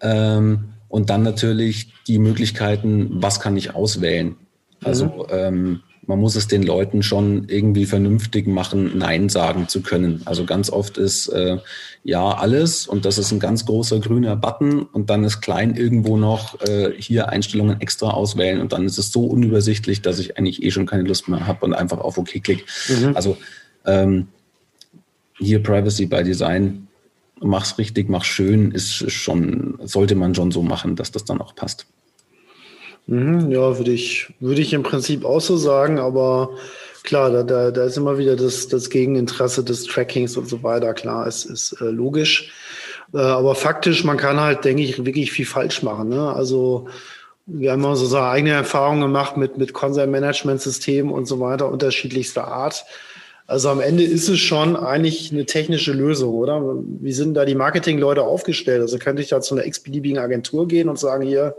[0.00, 4.36] Ähm, und dann natürlich die Möglichkeiten, was kann ich auswählen.
[4.82, 5.24] Also mhm.
[5.30, 10.22] ähm, man muss es den Leuten schon irgendwie vernünftig machen, Nein sagen zu können.
[10.24, 11.58] Also ganz oft ist äh,
[12.02, 16.16] ja alles und das ist ein ganz großer grüner Button und dann ist klein irgendwo
[16.16, 20.62] noch äh, hier Einstellungen extra auswählen und dann ist es so unübersichtlich, dass ich eigentlich
[20.62, 22.64] eh schon keine Lust mehr habe und einfach auf OK klicke.
[22.88, 23.14] Mhm.
[23.14, 23.36] Also
[23.84, 24.28] ähm,
[25.36, 26.88] hier Privacy by Design,
[27.38, 31.54] mach's richtig, mach's schön, ist schon, sollte man schon so machen, dass das dann auch
[31.54, 31.86] passt.
[33.08, 36.50] Mhm, ja, würde ich, würde ich im Prinzip auch so sagen, aber
[37.08, 40.92] Klar, da, da, da ist immer wieder das, das Gegeninteresse des Trackings und so weiter.
[40.92, 42.52] Klar, es ist äh, logisch.
[43.14, 46.10] Äh, aber faktisch, man kann halt, denke ich, wirklich viel falsch machen.
[46.10, 46.30] Ne?
[46.30, 46.86] Also
[47.46, 52.84] wir haben so unsere eigene Erfahrungen gemacht mit, mit Consent-Management-Systemen und so weiter, unterschiedlichster Art.
[53.48, 56.62] Also am Ende ist es schon eigentlich eine technische Lösung, oder?
[57.00, 58.82] Wie sind da die Marketingleute aufgestellt?
[58.82, 61.56] Also könnte ich da zu einer x-beliebigen Agentur gehen und sagen, hier,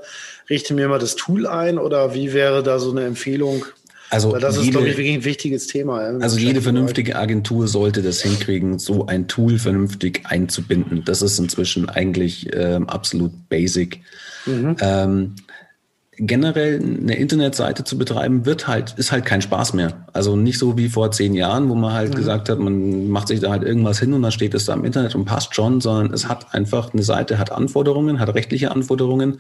[0.52, 3.66] richte mir mal das Tool ein oder wie wäre da so eine Empfehlung?
[4.12, 5.98] Also Weil das jede, ist, glaube ich, wirklich ein wichtiges Thema.
[6.22, 11.04] Also jede vernünftige Agentur sollte das hinkriegen, so ein Tool vernünftig einzubinden.
[11.06, 14.02] Das ist inzwischen eigentlich ähm, absolut basic.
[14.46, 14.76] Mhm.
[14.80, 15.36] Ähm,
[16.20, 20.06] generell eine Internetseite zu betreiben, wird halt, ist halt kein Spaß mehr.
[20.12, 22.16] Also nicht so wie vor zehn Jahren, wo man halt mhm.
[22.16, 24.84] gesagt hat, man macht sich da halt irgendwas hin und dann steht es da im
[24.84, 29.40] Internet und passt schon, sondern es hat einfach, eine Seite hat Anforderungen, hat rechtliche Anforderungen,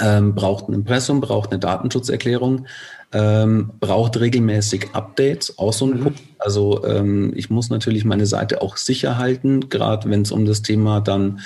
[0.00, 2.66] ähm, braucht ein Impressum, braucht eine Datenschutzerklärung,
[3.12, 6.02] ähm, braucht regelmäßig Updates, auch so ein mhm.
[6.02, 6.20] Punkt.
[6.38, 10.60] Also ähm, ich muss natürlich meine Seite auch sicher halten, gerade wenn es um das
[10.62, 11.40] Thema dann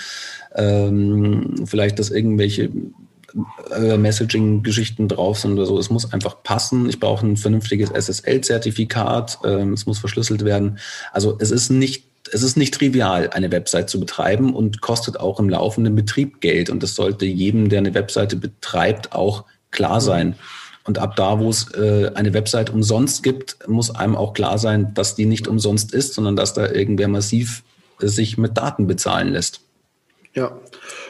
[0.56, 2.70] ähm, vielleicht, dass irgendwelche
[3.70, 5.78] äh, Messaging-Geschichten drauf sind oder so.
[5.78, 6.88] Es muss einfach passen.
[6.88, 9.38] Ich brauche ein vernünftiges SSL-Zertifikat.
[9.44, 10.78] Ähm, es muss verschlüsselt werden.
[11.12, 15.40] Also es ist nicht es ist nicht trivial, eine Website zu betreiben und kostet auch
[15.40, 16.68] im laufenden Betrieb Geld.
[16.68, 20.34] Und das sollte jedem, der eine Webseite betreibt, auch klar sein.
[20.84, 24.94] Und ab da, wo es äh, eine Website umsonst gibt, muss einem auch klar sein,
[24.94, 27.62] dass die nicht umsonst ist, sondern dass da irgendwer massiv
[28.00, 29.60] äh, sich mit Daten bezahlen lässt.
[30.34, 30.56] Ja,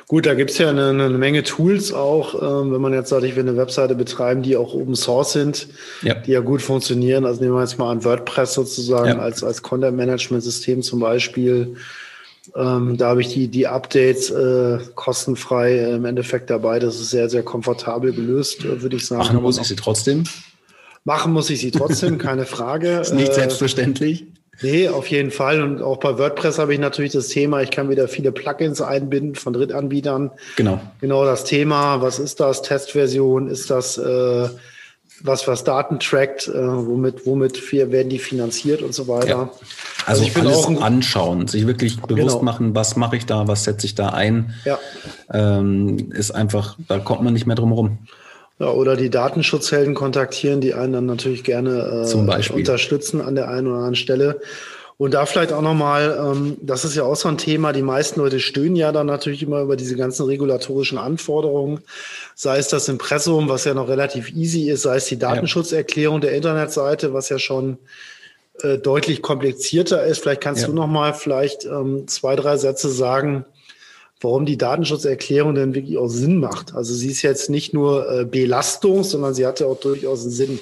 [0.09, 3.37] Gut, da gibt's ja eine, eine, Menge Tools auch, ähm, wenn man jetzt sagt, ich
[3.37, 5.69] will eine Webseite betreiben, die auch Open Source sind,
[6.01, 6.15] ja.
[6.15, 7.27] die ja gut funktionieren.
[7.27, 9.19] Also nehmen wir jetzt mal an WordPress sozusagen ja.
[9.19, 11.77] als, als Content-Management-System zum Beispiel.
[12.57, 16.79] Ähm, da habe ich die, die Updates äh, kostenfrei äh, im Endeffekt dabei.
[16.79, 19.21] Das ist sehr, sehr komfortabel gelöst, äh, würde ich sagen.
[19.21, 20.25] Machen muss ich sie trotzdem?
[21.05, 23.01] Machen muss ich sie trotzdem, keine Frage.
[23.01, 24.25] ist nicht äh, selbstverständlich.
[24.63, 25.63] Nee, auf jeden Fall.
[25.63, 29.35] Und auch bei WordPress habe ich natürlich das Thema, ich kann wieder viele Plugins einbinden
[29.35, 30.31] von Drittanbietern.
[30.57, 30.81] Genau.
[31.01, 32.03] Genau das Thema.
[32.03, 32.63] Was ist das?
[32.63, 33.49] Testversion?
[33.49, 34.49] Ist das äh,
[35.23, 36.49] was, was Daten trackt?
[36.49, 39.29] Äh, womit, womit werden die finanziert und so weiter?
[39.29, 39.51] Ja.
[40.07, 42.43] Also, also ich alles auch anschauen, sich wirklich bewusst genau.
[42.43, 44.55] machen, was mache ich da, was setze ich da ein.
[44.65, 44.79] Ja.
[45.33, 47.99] Ähm, ist einfach, da kommt man nicht mehr drum herum.
[48.59, 53.69] Ja, oder die Datenschutzhelden kontaktieren, die einen dann natürlich gerne äh, unterstützen an der einen
[53.69, 54.41] oder anderen Stelle.
[54.97, 58.19] Und da vielleicht auch nochmal, ähm, das ist ja auch so ein Thema, die meisten
[58.19, 61.83] Leute stöhnen ja dann natürlich immer über diese ganzen regulatorischen Anforderungen,
[62.35, 66.33] sei es das Impressum, was ja noch relativ easy ist, sei es die Datenschutzerklärung der
[66.33, 67.79] Internetseite, was ja schon
[68.63, 70.19] äh, deutlich komplizierter ist.
[70.19, 70.67] Vielleicht kannst ja.
[70.69, 73.45] du nochmal vielleicht ähm, zwei, drei Sätze sagen,
[74.21, 76.75] warum die Datenschutzerklärung denn wirklich auch Sinn macht.
[76.75, 80.31] Also sie ist jetzt nicht nur äh, Belastung, sondern sie hat ja auch durchaus einen
[80.31, 80.61] Sinn.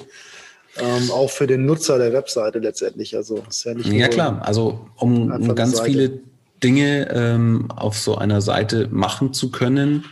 [0.79, 3.15] Ähm, auch für den Nutzer der Webseite letztendlich.
[3.15, 5.89] Also ist ja nicht Ja klar, also um, um ganz Seite.
[5.89, 6.19] viele
[6.63, 10.05] Dinge ähm, auf so einer Seite machen zu können,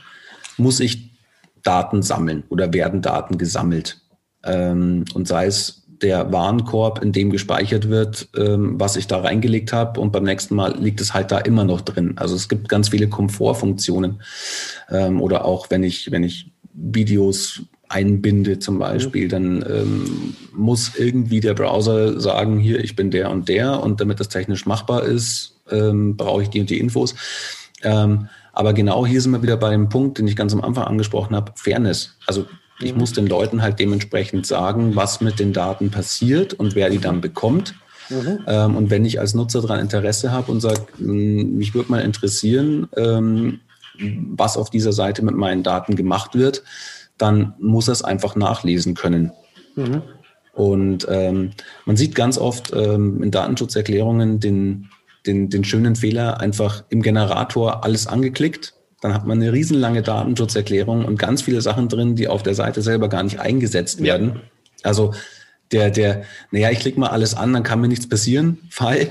[0.57, 1.11] muss ich
[1.61, 4.01] Daten sammeln oder werden Daten gesammelt.
[4.43, 9.73] Ähm, und sei es der Warenkorb, in dem gespeichert wird, ähm, was ich da reingelegt
[9.73, 9.99] habe.
[9.99, 12.13] Und beim nächsten Mal liegt es halt da immer noch drin.
[12.17, 14.21] Also es gibt ganz viele Komfortfunktionen.
[14.89, 19.29] Ähm, oder auch wenn ich, wenn ich Videos einbinde zum Beispiel, mhm.
[19.29, 23.81] dann ähm, muss irgendwie der Browser sagen, hier, ich bin der und der.
[23.81, 27.15] Und damit das technisch machbar ist, ähm, brauche ich die und die Infos.
[27.83, 30.85] Ähm, aber genau hier sind wir wieder bei dem Punkt, den ich ganz am Anfang
[30.85, 32.17] angesprochen habe, Fairness.
[32.25, 32.45] Also
[32.79, 32.99] ich mhm.
[32.99, 37.21] muss den Leuten halt dementsprechend sagen, was mit den Daten passiert und wer die dann
[37.21, 37.75] bekommt.
[38.09, 38.39] Mhm.
[38.47, 42.01] Ähm, und wenn ich als Nutzer daran Interesse habe und sage, hm, mich würde mal
[42.01, 43.61] interessieren, ähm,
[43.97, 46.63] was auf dieser Seite mit meinen Daten gemacht wird,
[47.17, 49.31] dann muss er es einfach nachlesen können.
[49.75, 50.01] Mhm.
[50.53, 51.51] Und ähm,
[51.85, 54.89] man sieht ganz oft ähm, in Datenschutzerklärungen den,
[55.25, 58.74] den, den schönen Fehler, einfach im Generator alles angeklickt
[59.05, 62.81] dann hat man eine riesenlange Datenschutzerklärung und ganz viele Sachen drin, die auf der Seite
[62.81, 64.29] selber gar nicht eingesetzt werden.
[64.29, 64.41] Ja.
[64.81, 65.13] Also
[65.71, 69.09] der, der, naja, ich klicke mal alles an, dann kann mir nichts passieren, Fall.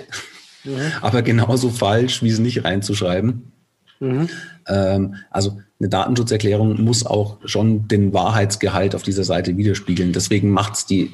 [0.64, 0.80] Mhm.
[1.00, 3.52] Aber genauso falsch, wie es nicht reinzuschreiben.
[4.00, 4.28] Mhm.
[4.66, 10.12] Ähm, also eine Datenschutzerklärung muss auch schon den Wahrheitsgehalt auf dieser Seite widerspiegeln.
[10.12, 11.04] Deswegen macht's die,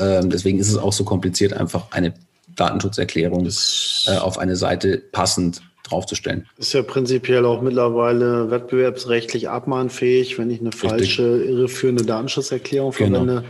[0.00, 2.12] äh, deswegen ist es auch so kompliziert, einfach eine
[2.56, 3.48] Datenschutzerklärung
[4.06, 6.46] äh, auf eine Seite passend draufzustellen.
[6.58, 11.50] Ist ja prinzipiell auch mittlerweile wettbewerbsrechtlich abmahnfähig, wenn ich eine falsche, Richtig.
[11.50, 13.42] irreführende Datenschutzerklärung genau.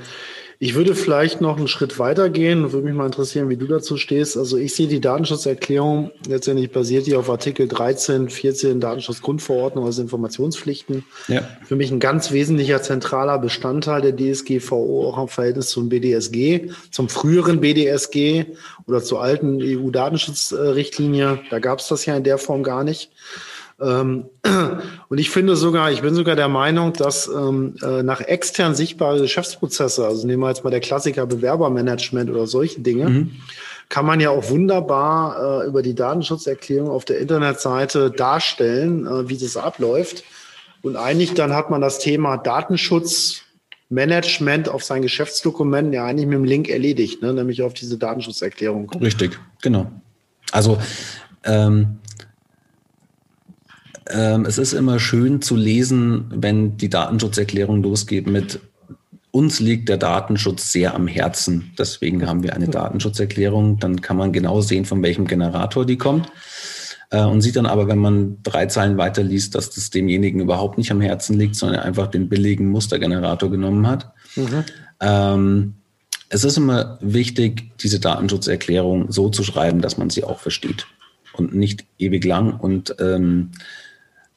[0.61, 2.73] Ich würde vielleicht noch einen Schritt weiter gehen.
[2.73, 4.37] Würde mich mal interessieren, wie du dazu stehst.
[4.37, 11.05] Also ich sehe die Datenschutzerklärung letztendlich basiert die auf Artikel 13, 14 Datenschutzgrundverordnung, also Informationspflichten.
[11.29, 11.49] Ja.
[11.65, 17.09] Für mich ein ganz wesentlicher zentraler Bestandteil der DSGVO, auch im Verhältnis zum BDSG, zum
[17.09, 18.47] früheren BDSG
[18.89, 21.39] oder zur alten EU-Datenschutzrichtlinie.
[21.51, 23.13] Da gab es das ja in der Form gar nicht.
[23.81, 24.25] Ähm,
[25.09, 29.19] und ich finde sogar, ich bin sogar der Meinung, dass ähm, äh, nach extern sichtbare
[29.21, 33.31] Geschäftsprozesse, also nehmen wir jetzt mal der Klassiker Bewerbermanagement oder solche Dinge, mhm.
[33.89, 39.37] kann man ja auch wunderbar äh, über die Datenschutzerklärung auf der Internetseite darstellen, äh, wie
[39.37, 40.25] das abläuft.
[40.83, 46.45] Und eigentlich dann hat man das Thema Datenschutzmanagement auf seinen Geschäftsdokumenten ja eigentlich mit dem
[46.45, 47.33] Link erledigt, ne?
[47.33, 48.89] nämlich auf diese Datenschutzerklärung.
[49.01, 49.91] Richtig, genau.
[50.53, 50.79] Also
[51.45, 51.99] ähm,
[54.11, 58.61] ähm, es ist immer schön zu lesen, wenn die Datenschutzerklärung losgeht mit
[59.31, 61.73] uns liegt der Datenschutz sehr am Herzen.
[61.79, 63.79] Deswegen haben wir eine Datenschutzerklärung.
[63.79, 66.33] Dann kann man genau sehen, von welchem Generator die kommt.
[67.11, 70.91] Äh, und sieht dann aber, wenn man drei Zeilen weiterliest, dass das demjenigen überhaupt nicht
[70.91, 74.13] am Herzen liegt, sondern einfach den billigen Mustergenerator genommen hat.
[74.35, 74.65] Mhm.
[75.01, 75.75] Ähm,
[76.31, 80.87] es ist immer wichtig, diese Datenschutzerklärung so zu schreiben, dass man sie auch versteht
[81.33, 83.53] und nicht ewig lang und ähm,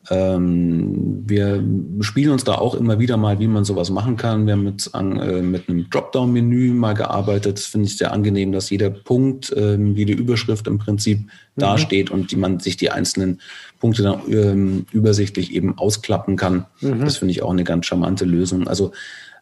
[0.10, 1.64] ähm, wir
[2.00, 4.48] spielen uns da auch immer wieder mal, wie man sowas machen kann.
[4.48, 7.58] Wir haben mit, äh, mit einem Dropdown-Menü mal gearbeitet.
[7.58, 11.30] Das finde ich sehr angenehm, dass jeder Punkt, äh, jede Überschrift im Prinzip mhm.
[11.56, 13.42] dasteht und die man sich die einzelnen
[13.80, 16.66] Punkte dann ähm, übersichtlich eben ausklappen kann.
[16.82, 17.02] Mhm.
[17.02, 18.68] Das finde ich auch eine ganz charmante Lösung.
[18.68, 18.92] Also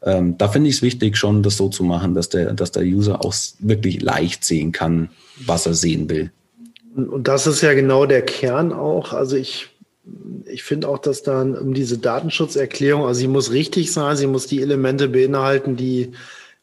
[0.02, 2.84] ähm, da finde ich es wichtig, schon das so zu machen, dass der, dass der
[2.84, 5.10] User auch wirklich leicht sehen kann,
[5.45, 6.32] was er sehen will.
[6.95, 9.13] Und das ist ja genau der Kern auch.
[9.13, 9.69] Also ich
[10.45, 14.48] ich finde auch, dass dann um diese Datenschutzerklärung, also sie muss richtig sein, sie muss
[14.48, 16.12] die Elemente beinhalten, die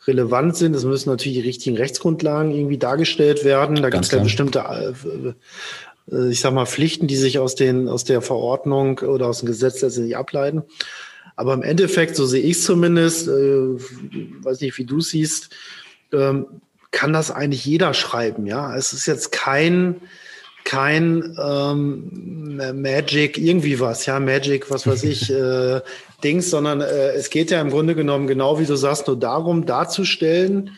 [0.07, 0.75] relevant sind.
[0.75, 3.77] Es müssen natürlich die richtigen Rechtsgrundlagen irgendwie dargestellt werden.
[3.83, 4.65] Da gibt es ja bestimmte,
[6.11, 9.47] äh, ich sag mal, Pflichten, die sich aus, den, aus der Verordnung oder aus dem
[9.47, 10.63] Gesetz letztendlich ableiten.
[11.35, 15.51] Aber im Endeffekt, so sehe ich es zumindest, äh, weiß nicht, wie du siehst,
[16.13, 16.47] ähm,
[16.93, 18.47] kann das eigentlich jeder schreiben.
[18.47, 19.97] Ja, es ist jetzt kein
[20.67, 25.81] kein ähm, Magic irgendwie was, ja, Magic, was weiß ich, äh,
[26.23, 29.65] Dings, sondern äh, es geht ja im Grunde genommen genau wie du sagst, nur darum
[29.65, 30.73] darzustellen,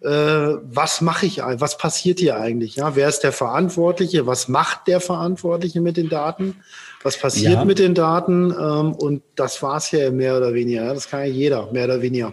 [0.00, 4.88] äh, was mache ich, was passiert hier eigentlich, ja, wer ist der Verantwortliche, was macht
[4.88, 6.56] der Verantwortliche mit den Daten,
[7.04, 7.64] was passiert ja.
[7.64, 10.94] mit den Daten ähm, und das war's ja mehr oder weniger, ja?
[10.94, 12.32] das kann ja jeder, mehr oder weniger.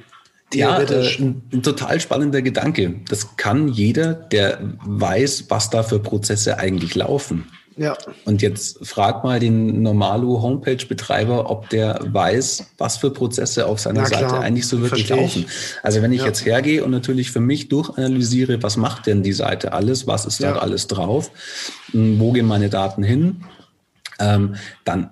[0.54, 2.96] Ja, äh, ein, total spannender Gedanke.
[3.10, 7.46] Das kann jeder, der weiß, was da für Prozesse eigentlich laufen.
[7.78, 7.98] Ja.
[8.24, 14.06] Und jetzt frag mal den Normalo Homepage-Betreiber, ob der weiß, was für Prozesse auf seiner
[14.06, 15.46] Seite eigentlich so wirklich laufen.
[15.84, 16.28] Also wenn ich ja.
[16.28, 20.40] jetzt hergehe und natürlich für mich durchanalysiere, was macht denn die Seite alles, was ist
[20.40, 20.54] ja.
[20.54, 21.32] da alles drauf,
[21.92, 23.44] hm, wo gehen meine Daten hin,
[24.20, 24.56] ähm,
[24.86, 25.10] dann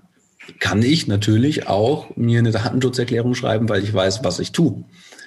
[0.60, 4.84] kann ich natürlich auch mir eine Datenschutzerklärung schreiben, weil ich weiß, was ich tue.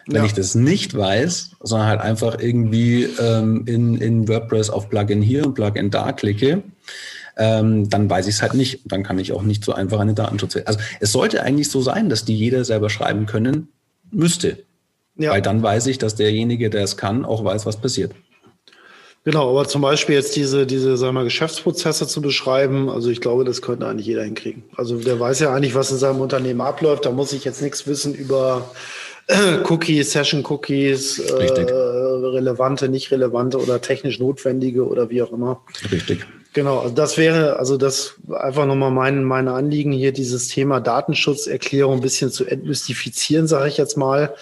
[0.06, 0.24] Wenn ja.
[0.24, 5.44] ich das nicht weiß, sondern halt einfach irgendwie ähm, in, in WordPress auf Plugin hier
[5.44, 6.62] und Plugin da klicke,
[7.36, 8.80] ähm, dann weiß ich es halt nicht.
[8.84, 10.56] Dann kann ich auch nicht so einfach eine Datenschutz.
[10.64, 13.68] Also es sollte eigentlich so sein, dass die jeder selber schreiben können
[14.10, 14.58] müsste.
[15.16, 15.32] Ja.
[15.32, 18.12] Weil dann weiß ich, dass derjenige, der es kann, auch weiß, was passiert.
[19.24, 23.44] Genau, aber zum Beispiel jetzt diese, diese, sagen wir, Geschäftsprozesse zu beschreiben, also ich glaube,
[23.44, 24.62] das könnte eigentlich jeder hinkriegen.
[24.76, 27.06] Also der weiß ja eigentlich, was in seinem Unternehmen abläuft.
[27.06, 28.70] Da muss ich jetzt nichts wissen über
[29.64, 35.62] Cookies, Session-Cookies, äh, relevante, nicht relevante oder technisch notwendige oder wie auch immer.
[35.90, 36.26] Richtig.
[36.52, 41.96] Genau, also das wäre, also das einfach nochmal mein, mein Anliegen hier, dieses Thema Datenschutzerklärung
[41.96, 44.34] ein bisschen zu entmystifizieren, sage ich jetzt mal.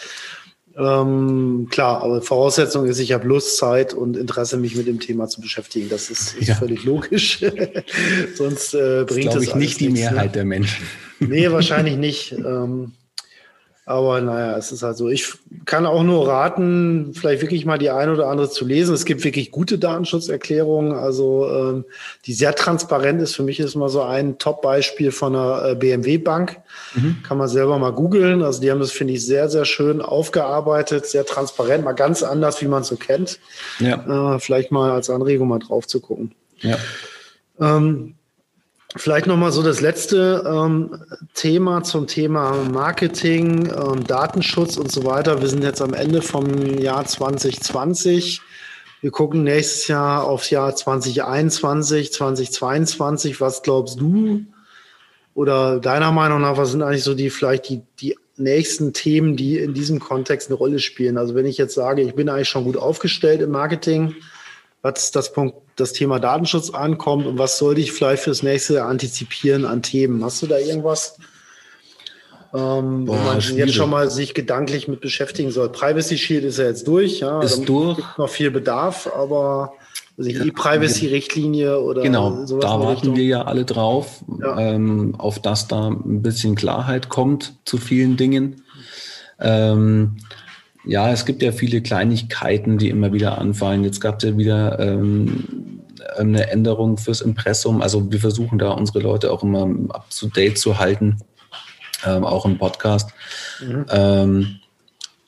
[0.76, 5.28] Ähm, klar, aber Voraussetzung ist, ich habe Lust, Zeit und Interesse, mich mit dem Thema
[5.28, 5.88] zu beschäftigen.
[5.88, 6.54] Das ist, ist ja.
[6.56, 7.44] völlig logisch.
[8.34, 9.94] Sonst äh, bringt das, es ich nicht die ne?
[9.94, 10.32] Mehrheit ne?
[10.32, 10.86] der Menschen.
[11.20, 12.32] Nee, wahrscheinlich nicht.
[12.32, 12.92] Ähm,
[13.86, 15.10] aber naja, es ist halt so.
[15.10, 15.34] Ich
[15.66, 18.94] kann auch nur raten, vielleicht wirklich mal die eine oder andere zu lesen.
[18.94, 21.84] Es gibt wirklich gute Datenschutzerklärungen, also ähm,
[22.24, 23.36] die sehr transparent ist.
[23.36, 26.60] Für mich ist mal so ein Top-Beispiel von einer äh, BMW-Bank.
[26.94, 27.16] Mhm.
[27.22, 28.42] Kann man selber mal googeln.
[28.42, 32.62] Also die haben das, finde ich, sehr, sehr schön aufgearbeitet, sehr transparent, mal ganz anders,
[32.62, 33.38] wie man es so kennt.
[33.80, 34.34] Ja.
[34.34, 36.34] Äh, vielleicht mal als Anregung mal drauf zu gucken.
[36.60, 36.78] Ja.
[37.60, 38.14] Ähm,
[38.96, 41.02] Vielleicht nochmal so das letzte ähm,
[41.34, 45.40] Thema zum Thema Marketing, ähm, Datenschutz und so weiter.
[45.40, 48.40] Wir sind jetzt am Ende vom Jahr 2020.
[49.00, 53.40] Wir gucken nächstes Jahr aufs Jahr 2021, 2022.
[53.40, 54.44] Was glaubst du?
[55.34, 59.58] Oder deiner Meinung nach, was sind eigentlich so die vielleicht die, die nächsten Themen, die
[59.58, 61.18] in diesem Kontext eine Rolle spielen?
[61.18, 64.14] Also wenn ich jetzt sage, ich bin eigentlich schon gut aufgestellt im Marketing,
[64.84, 69.64] was das, Punkt, das Thema Datenschutz ankommt und was sollte ich vielleicht fürs nächste antizipieren
[69.64, 70.22] an Themen?
[70.22, 71.16] Hast du da irgendwas?
[72.54, 73.66] ähm, Boah, wo man schwierig.
[73.66, 75.70] jetzt schon mal sich gedanklich mit beschäftigen soll.
[75.70, 77.40] Privacy Shield ist ja jetzt durch, ja.
[77.42, 77.96] Ist da durch.
[77.96, 79.72] gibt noch viel Bedarf, aber
[80.16, 82.64] also die Privacy-Richtlinie oder genau, sowas.
[82.64, 84.56] Da warten wir ja alle drauf, ja.
[84.58, 88.62] Ähm, auf dass da ein bisschen Klarheit kommt zu vielen Dingen.
[89.40, 90.18] Ähm,
[90.84, 93.84] ja, es gibt ja viele Kleinigkeiten, die immer wieder anfallen.
[93.84, 95.80] Jetzt gab es ja wieder ähm,
[96.16, 97.82] eine Änderung fürs Impressum.
[97.82, 101.18] Also wir versuchen da unsere Leute auch immer up to date zu halten
[102.06, 103.10] ähm, auch im Podcast.
[103.60, 103.86] Mhm.
[103.90, 104.56] Ähm,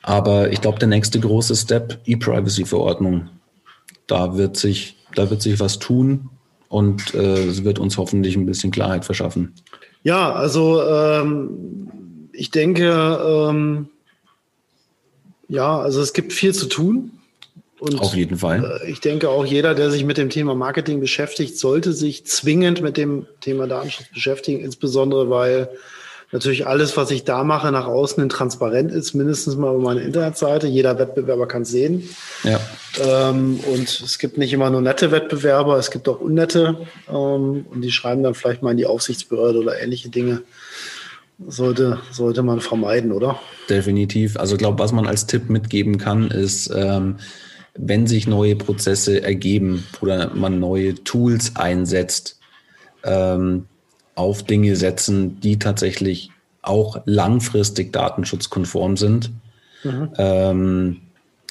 [0.02, 3.28] aber ich glaube, der nächste große Step, E-Privacy-Verordnung.
[4.06, 6.30] Da wird sich, da wird sich was tun
[6.68, 9.54] und äh, es wird uns hoffentlich ein bisschen Klarheit verschaffen.
[10.04, 13.88] Ja, also ähm, ich denke, ähm,
[15.48, 17.12] ja, also es gibt viel zu tun.
[17.78, 18.80] Und, Auf jeden Fall.
[18.82, 22.80] Äh, ich denke auch jeder, der sich mit dem Thema Marketing beschäftigt, sollte sich zwingend
[22.80, 25.68] mit dem Thema Datenschutz beschäftigen, insbesondere weil
[26.32, 30.00] natürlich alles, was ich da mache, nach außen hin transparent ist, mindestens mal über meine
[30.00, 30.66] Internetseite.
[30.66, 32.08] Jeder Wettbewerber kann es sehen.
[32.44, 32.58] Ja.
[32.98, 36.86] Ähm, und es gibt nicht immer nur nette Wettbewerber, es gibt auch unnette.
[37.08, 40.42] Ähm, und die schreiben dann vielleicht mal in die Aufsichtsbehörde oder ähnliche Dinge.
[41.38, 43.38] Sollte, sollte man vermeiden, oder?
[43.68, 44.38] Definitiv.
[44.38, 47.16] Also ich glaube, was man als Tipp mitgeben kann, ist, ähm,
[47.74, 52.38] wenn sich neue Prozesse ergeben oder man neue Tools einsetzt,
[53.04, 53.66] ähm,
[54.14, 56.30] auf Dinge setzen, die tatsächlich
[56.62, 59.30] auch langfristig datenschutzkonform sind.
[59.84, 60.10] Mhm.
[60.16, 61.00] Ähm,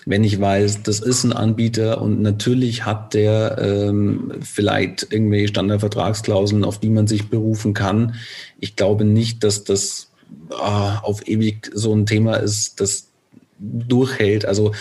[0.05, 6.63] wenn ich weiß, das ist ein Anbieter und natürlich hat der ähm, vielleicht irgendwelche Standardvertragsklauseln,
[6.63, 8.15] auf die man sich berufen kann.
[8.59, 10.11] Ich glaube nicht, dass das
[10.51, 13.07] ah, auf ewig so ein Thema ist, das
[13.59, 14.45] durchhält.
[14.45, 14.73] Also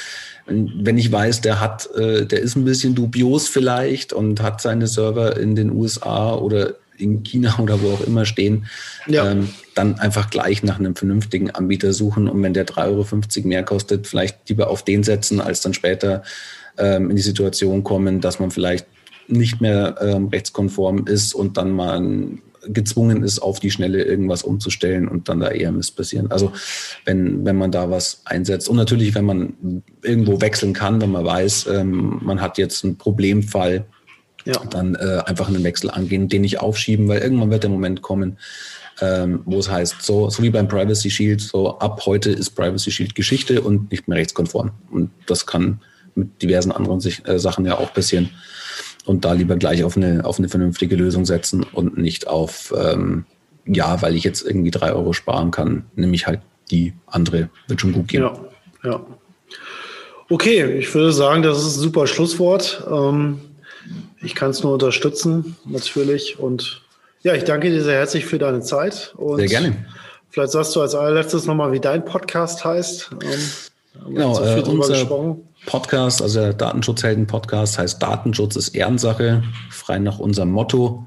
[0.46, 4.86] wenn ich weiß, der hat, äh, der ist ein bisschen dubios vielleicht und hat seine
[4.86, 8.66] Server in den USA oder in China oder wo auch immer stehen,
[9.06, 9.30] ja.
[9.30, 13.62] ähm, dann einfach gleich nach einem vernünftigen Anbieter suchen und wenn der 3,50 Euro mehr
[13.62, 16.22] kostet, vielleicht lieber auf den setzen, als dann später
[16.78, 18.86] ähm, in die Situation kommen, dass man vielleicht
[19.26, 22.00] nicht mehr ähm, rechtskonform ist und dann mal
[22.68, 26.30] gezwungen ist, auf die Schnelle irgendwas umzustellen und dann da eher Mist passieren.
[26.30, 26.52] Also
[27.04, 31.24] wenn, wenn man da was einsetzt und natürlich, wenn man irgendwo wechseln kann, wenn man
[31.24, 33.84] weiß, ähm, man hat jetzt einen Problemfall,
[34.44, 34.60] ja.
[34.70, 38.38] dann äh, einfach einen Wechsel angehen, den nicht aufschieben, weil irgendwann wird der Moment kommen,
[39.00, 42.90] ähm, wo es heißt, so, so wie beim Privacy Shield, so ab heute ist Privacy
[42.90, 44.70] Shield Geschichte und nicht mehr rechtskonform.
[44.90, 45.80] Und das kann
[46.14, 48.30] mit diversen anderen sich, äh, Sachen ja auch passieren.
[49.04, 53.24] Und da lieber gleich auf eine, auf eine vernünftige Lösung setzen und nicht auf, ähm,
[53.66, 57.92] ja, weil ich jetzt irgendwie drei Euro sparen kann, nämlich halt die andere, wird schon
[57.92, 58.22] gut gehen.
[58.22, 58.38] Ja,
[58.84, 59.00] ja.
[60.30, 62.82] Okay, ich würde sagen, das ist ein super Schlusswort.
[62.90, 63.40] Ähm
[64.24, 66.38] ich kann es nur unterstützen, natürlich.
[66.38, 66.82] Und
[67.22, 69.14] ja, ich danke dir sehr herzlich für deine Zeit.
[69.16, 69.86] Und sehr gerne.
[70.30, 73.10] Vielleicht sagst du als allerletztes nochmal, wie dein Podcast heißt.
[73.22, 80.50] Ähm, genau, äh, unser Podcast, also der Datenschutzhelden-Podcast heißt Datenschutz ist Ehrensache, frei nach unserem
[80.50, 81.06] Motto.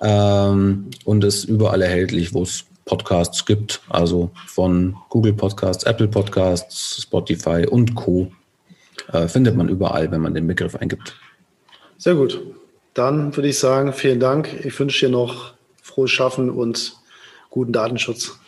[0.00, 7.02] Ähm, und ist überall erhältlich, wo es Podcasts gibt, also von Google Podcasts, Apple Podcasts,
[7.02, 8.32] Spotify und Co.
[9.12, 11.14] Äh, findet man überall, wenn man den Begriff eingibt.
[11.98, 12.40] Sehr gut.
[12.94, 14.64] Dann würde ich sagen, vielen Dank.
[14.64, 16.94] Ich wünsche dir noch frohes Schaffen und
[17.50, 18.38] guten Datenschutz.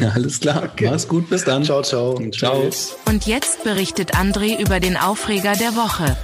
[0.00, 0.70] Ja, alles klar.
[0.72, 0.88] Okay.
[0.90, 1.28] Mach's gut.
[1.30, 1.64] Bis dann.
[1.64, 2.20] Ciao, ciao.
[2.30, 2.68] Ciao.
[3.06, 6.16] Und jetzt berichtet André über den Aufreger der Woche.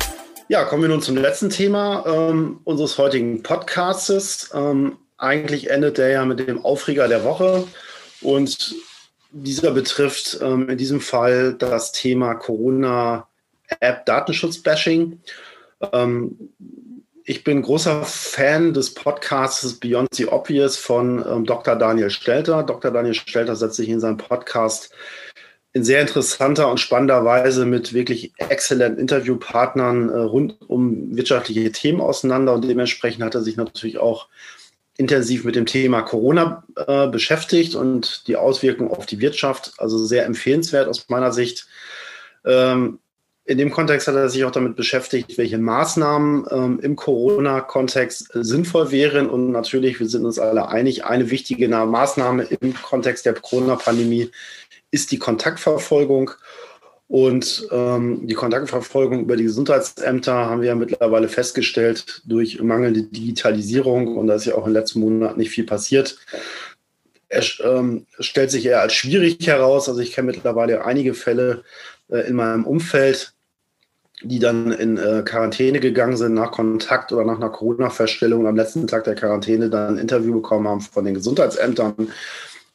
[0.48, 4.50] Ja, kommen wir nun zum letzten Thema ähm, unseres heutigen Podcasts.
[4.54, 7.64] Ähm, eigentlich endet der ja mit dem Aufreger der Woche.
[8.20, 8.74] Und
[9.30, 15.20] dieser betrifft ähm, in diesem Fall das Thema Corona-App-Datenschutz-Bashing.
[15.92, 16.38] Ähm,
[17.24, 21.74] ich bin großer Fan des Podcasts Beyond the Obvious von ähm, Dr.
[21.76, 22.62] Daniel Stelter.
[22.62, 22.90] Dr.
[22.90, 24.92] Daniel Stelter setzt sich in seinem Podcast
[25.72, 32.00] in sehr interessanter und spannender Weise mit wirklich exzellenten Interviewpartnern äh, rund um wirtschaftliche Themen
[32.00, 34.28] auseinander und dementsprechend hat er sich natürlich auch
[34.96, 40.26] intensiv mit dem Thema Corona äh, beschäftigt und die Auswirkungen auf die Wirtschaft, also sehr
[40.26, 41.66] empfehlenswert aus meiner Sicht.
[42.44, 43.00] Ähm,
[43.46, 48.90] in dem Kontext hat er sich auch damit beschäftigt, welche Maßnahmen ähm, im Corona-Kontext sinnvoll
[48.90, 49.28] wären.
[49.28, 54.30] Und natürlich, wir sind uns alle einig, eine wichtige Maßnahme im Kontext der Corona-Pandemie
[54.90, 56.30] ist die Kontaktverfolgung.
[57.06, 64.16] Und ähm, die Kontaktverfolgung über die Gesundheitsämter haben wir ja mittlerweile festgestellt durch mangelnde Digitalisierung.
[64.16, 66.18] Und da ist ja auch in den letzten Monaten nicht viel passiert
[67.34, 69.88] er ähm, stellt sich eher als schwierig heraus.
[69.88, 71.64] Also ich kenne mittlerweile einige Fälle
[72.08, 73.33] äh, in meinem Umfeld,
[74.24, 78.86] die dann in äh, Quarantäne gegangen sind nach Kontakt oder nach einer Corona-Feststellung am letzten
[78.86, 82.08] Tag der Quarantäne dann ein Interview bekommen haben von den Gesundheitsämtern,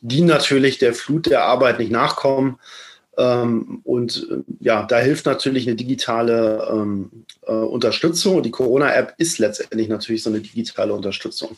[0.01, 2.59] die natürlich der Flut der Arbeit nicht nachkommen.
[3.17, 8.37] Ähm, und äh, ja, da hilft natürlich eine digitale ähm, äh, Unterstützung.
[8.37, 11.57] Und die Corona-App ist letztendlich natürlich so eine digitale Unterstützung.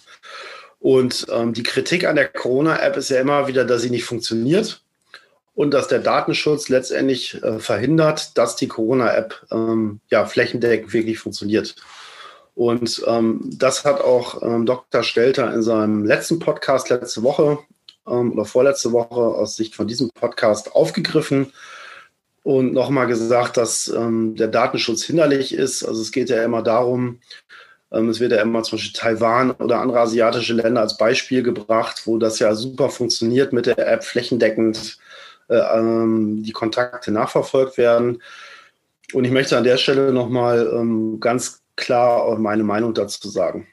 [0.79, 4.81] Und ähm, die Kritik an der Corona-App ist ja immer wieder, dass sie nicht funktioniert
[5.53, 11.75] und dass der Datenschutz letztendlich äh, verhindert, dass die Corona-App ähm, ja, flächendeckend wirklich funktioniert.
[12.55, 15.03] Und ähm, das hat auch ähm, Dr.
[15.03, 17.59] Stelter in seinem letzten Podcast letzte Woche
[18.07, 21.53] ähm, oder vorletzte Woche aus Sicht von diesem Podcast aufgegriffen
[22.43, 25.83] und nochmal gesagt, dass ähm, der Datenschutz hinderlich ist.
[25.83, 27.19] Also es geht ja immer darum,
[27.91, 32.03] ähm, es wird ja immer zum Beispiel Taiwan oder andere asiatische Länder als Beispiel gebracht,
[32.05, 34.97] wo das ja super funktioniert mit der App flächendeckend
[36.43, 38.21] die Kontakte nachverfolgt werden.
[39.13, 43.67] Und ich möchte an der Stelle nochmal ähm, ganz klar meine Meinung dazu sagen.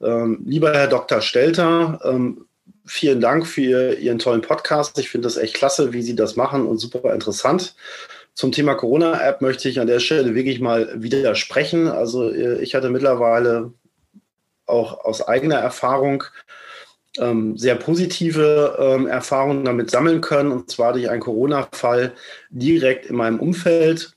[0.00, 1.20] Ähm, lieber Herr Dr.
[1.20, 2.46] Stelter, ähm,
[2.84, 4.98] vielen Dank für Ihren tollen Podcast.
[4.98, 7.74] Ich finde das echt klasse, wie Sie das machen und super interessant.
[8.34, 11.88] Zum Thema Corona-App möchte ich an der Stelle wirklich mal widersprechen.
[11.88, 13.72] Also äh, ich hatte mittlerweile
[14.66, 16.24] auch aus eigener Erfahrung
[17.18, 20.52] ähm, sehr positive ähm, Erfahrungen damit sammeln können.
[20.52, 22.12] Und zwar durch einen Corona-Fall
[22.50, 24.12] direkt in meinem Umfeld.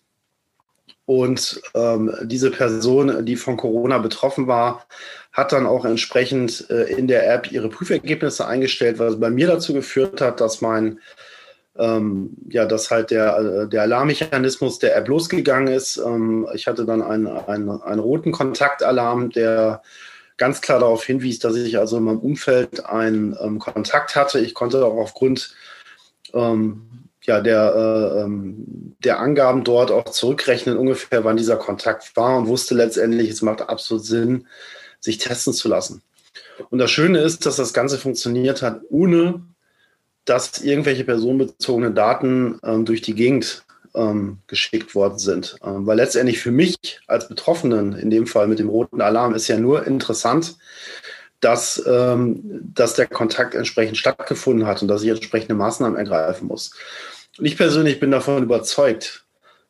[1.06, 4.86] Und ähm, diese Person, die von Corona betroffen war,
[5.32, 9.74] hat dann auch entsprechend äh, in der App ihre Prüfergebnisse eingestellt, was bei mir dazu
[9.74, 11.00] geführt hat, dass mein
[11.78, 15.98] ähm, ja, dass halt der, äh, der Alarmmechanismus der App losgegangen ist.
[15.98, 19.82] Ähm, ich hatte dann einen, einen, einen roten Kontaktalarm, der
[20.38, 24.40] ganz klar darauf hinwies, dass ich also in meinem Umfeld einen ähm, Kontakt hatte.
[24.40, 25.56] Ich konnte auch aufgrund
[26.34, 26.88] ähm,
[27.24, 32.48] ja, der, äh, ähm, der Angaben dort auch zurückrechnen, ungefähr wann dieser Kontakt war und
[32.48, 34.48] wusste letztendlich, es macht absolut Sinn,
[35.00, 36.02] sich testen zu lassen.
[36.70, 39.42] Und das Schöne ist, dass das Ganze funktioniert hat, ohne
[40.26, 43.64] dass irgendwelche personenbezogenen Daten ähm, durch die Gegend
[43.98, 45.58] ähm, geschickt worden sind.
[45.64, 49.48] Ähm, weil letztendlich für mich als Betroffenen, in dem Fall mit dem roten Alarm, ist
[49.48, 50.58] ja nur interessant,
[51.40, 52.40] dass, ähm,
[52.74, 56.72] dass der Kontakt entsprechend stattgefunden hat und dass ich entsprechende Maßnahmen ergreifen muss.
[57.38, 59.26] Und ich persönlich bin davon überzeugt,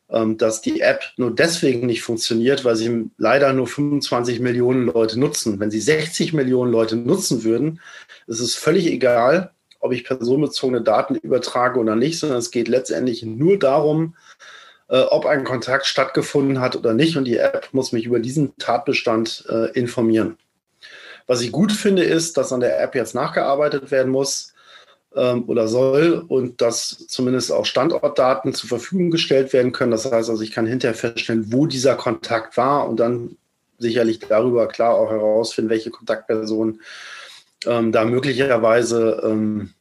[0.09, 5.19] ähm, dass die App nur deswegen nicht funktioniert, weil sie leider nur 25 Millionen Leute
[5.19, 5.59] nutzen.
[5.59, 7.82] Wenn sie 60 Millionen Leute nutzen würden,
[8.28, 13.23] ist es völlig egal, ob ich personenbezogene Daten übertrage oder nicht, sondern es geht letztendlich
[13.23, 14.15] nur darum,
[14.89, 17.17] äh, ob ein Kontakt stattgefunden hat oder nicht.
[17.17, 20.38] Und die App muss mich über diesen Tatbestand äh, informieren.
[21.28, 24.53] Was ich gut finde, ist, dass an der App jetzt nachgearbeitet werden muss
[25.15, 29.91] ähm, oder soll und dass zumindest auch Standortdaten zur Verfügung gestellt werden können.
[29.91, 33.36] Das heißt also, ich kann hinterher feststellen, wo dieser Kontakt war und dann
[33.78, 36.80] sicherlich darüber klar auch herausfinden, welche Kontaktperson
[37.65, 39.73] ähm, da möglicherweise ähm,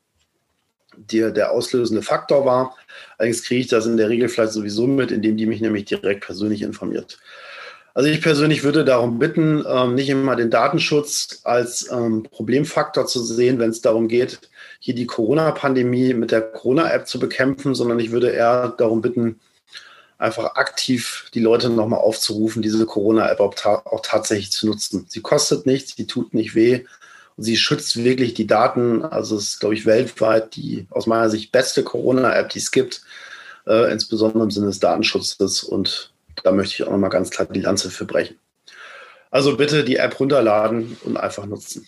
[0.96, 2.76] der, der auslösende Faktor war.
[3.18, 6.24] Allerdings kriege ich das in der Regel vielleicht sowieso mit, indem die mich nämlich direkt
[6.24, 7.18] persönlich informiert.
[7.94, 13.24] Also ich persönlich würde darum bitten, ähm, nicht immer den Datenschutz als ähm, Problemfaktor zu
[13.24, 14.38] sehen, wenn es darum geht,
[14.80, 19.40] hier die Corona-Pandemie mit der Corona-App zu bekämpfen, sondern ich würde eher darum bitten,
[20.18, 25.06] einfach aktiv die Leute nochmal aufzurufen, diese Corona-App auch, ta auch tatsächlich zu nutzen.
[25.08, 26.84] Sie kostet nichts, sie tut nicht weh
[27.37, 29.05] sie schützt wirklich die Daten.
[29.05, 33.03] Also es ist, glaube ich, weltweit die aus meiner Sicht beste Corona-App, die es gibt,
[33.66, 35.62] äh, insbesondere im Sinne des Datenschutzes.
[35.62, 36.12] Und
[36.43, 38.37] da möchte ich auch nochmal ganz klar die Lanze für brechen.
[39.30, 41.87] Also bitte die App runterladen und einfach nutzen.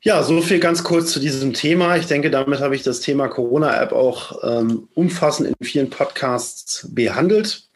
[0.00, 1.96] Ja, so viel ganz kurz zu diesem Thema.
[1.96, 7.68] Ich denke, damit habe ich das Thema Corona-App auch ähm, umfassend in vielen Podcasts behandelt.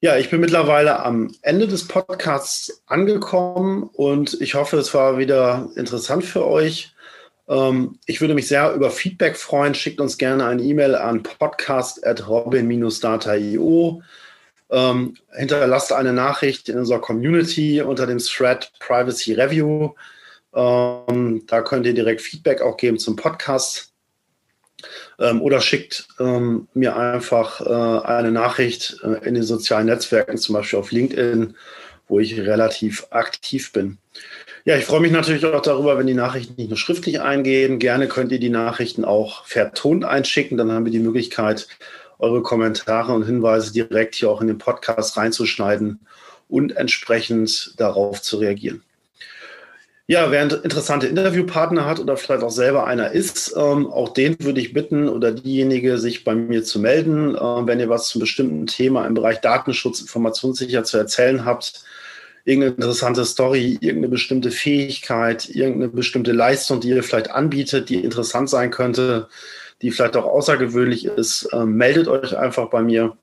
[0.00, 5.70] Ja, ich bin mittlerweile am Ende des Podcasts angekommen und ich hoffe, es war wieder
[5.74, 6.94] interessant für euch.
[7.48, 9.74] Ähm, ich würde mich sehr über Feedback freuen.
[9.74, 14.02] Schickt uns gerne eine E-Mail an podcast.robin-data.io.
[14.68, 19.94] Ähm, hinterlasst eine Nachricht in unserer Community unter dem Thread Privacy Review.
[20.54, 23.95] Ähm, da könnt ihr direkt Feedback auch geben zum Podcast.
[25.18, 30.54] Ähm, oder schickt ähm, mir einfach äh, eine Nachricht äh, in den sozialen Netzwerken, zum
[30.54, 31.54] Beispiel auf LinkedIn,
[32.08, 33.98] wo ich relativ aktiv bin.
[34.64, 37.78] Ja, ich freue mich natürlich auch darüber, wenn die Nachrichten nicht nur schriftlich eingehen.
[37.78, 40.58] Gerne könnt ihr die Nachrichten auch vertont einschicken.
[40.58, 41.68] Dann haben wir die Möglichkeit,
[42.18, 46.00] eure Kommentare und Hinweise direkt hier auch in den Podcast reinzuschneiden
[46.48, 48.82] und entsprechend darauf zu reagieren.
[50.08, 54.60] Ja, wer interessante Interviewpartner hat oder vielleicht auch selber einer ist, ähm, auch den würde
[54.60, 58.68] ich bitten oder diejenige, sich bei mir zu melden, äh, wenn ihr was zum bestimmten
[58.68, 61.84] Thema im Bereich Datenschutz, Informationssicherheit zu erzählen habt.
[62.44, 68.48] Irgendeine interessante Story, irgendeine bestimmte Fähigkeit, irgendeine bestimmte Leistung, die ihr vielleicht anbietet, die interessant
[68.48, 69.28] sein könnte,
[69.82, 73.16] die vielleicht auch außergewöhnlich ist, äh, meldet euch einfach bei mir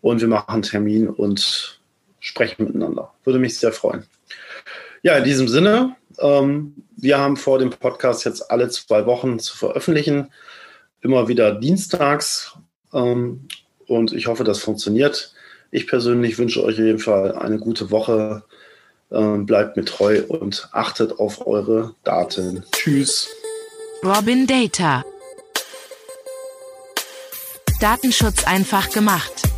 [0.00, 1.80] und wir machen einen Termin und
[2.20, 3.12] sprechen miteinander.
[3.24, 4.04] Würde mich sehr freuen.
[5.02, 9.56] Ja, in diesem Sinne, ähm, wir haben vor, dem Podcast jetzt alle zwei Wochen zu
[9.56, 10.30] veröffentlichen.
[11.00, 12.56] Immer wieder dienstags.
[12.92, 13.48] Ähm,
[13.86, 15.34] und ich hoffe, das funktioniert.
[15.70, 18.44] Ich persönlich wünsche euch auf jeden Fall eine gute Woche.
[19.10, 22.64] Ähm, bleibt mir treu und achtet auf eure Daten.
[22.72, 23.28] Tschüss.
[24.04, 25.04] Robin Data.
[27.80, 29.51] Datenschutz einfach gemacht.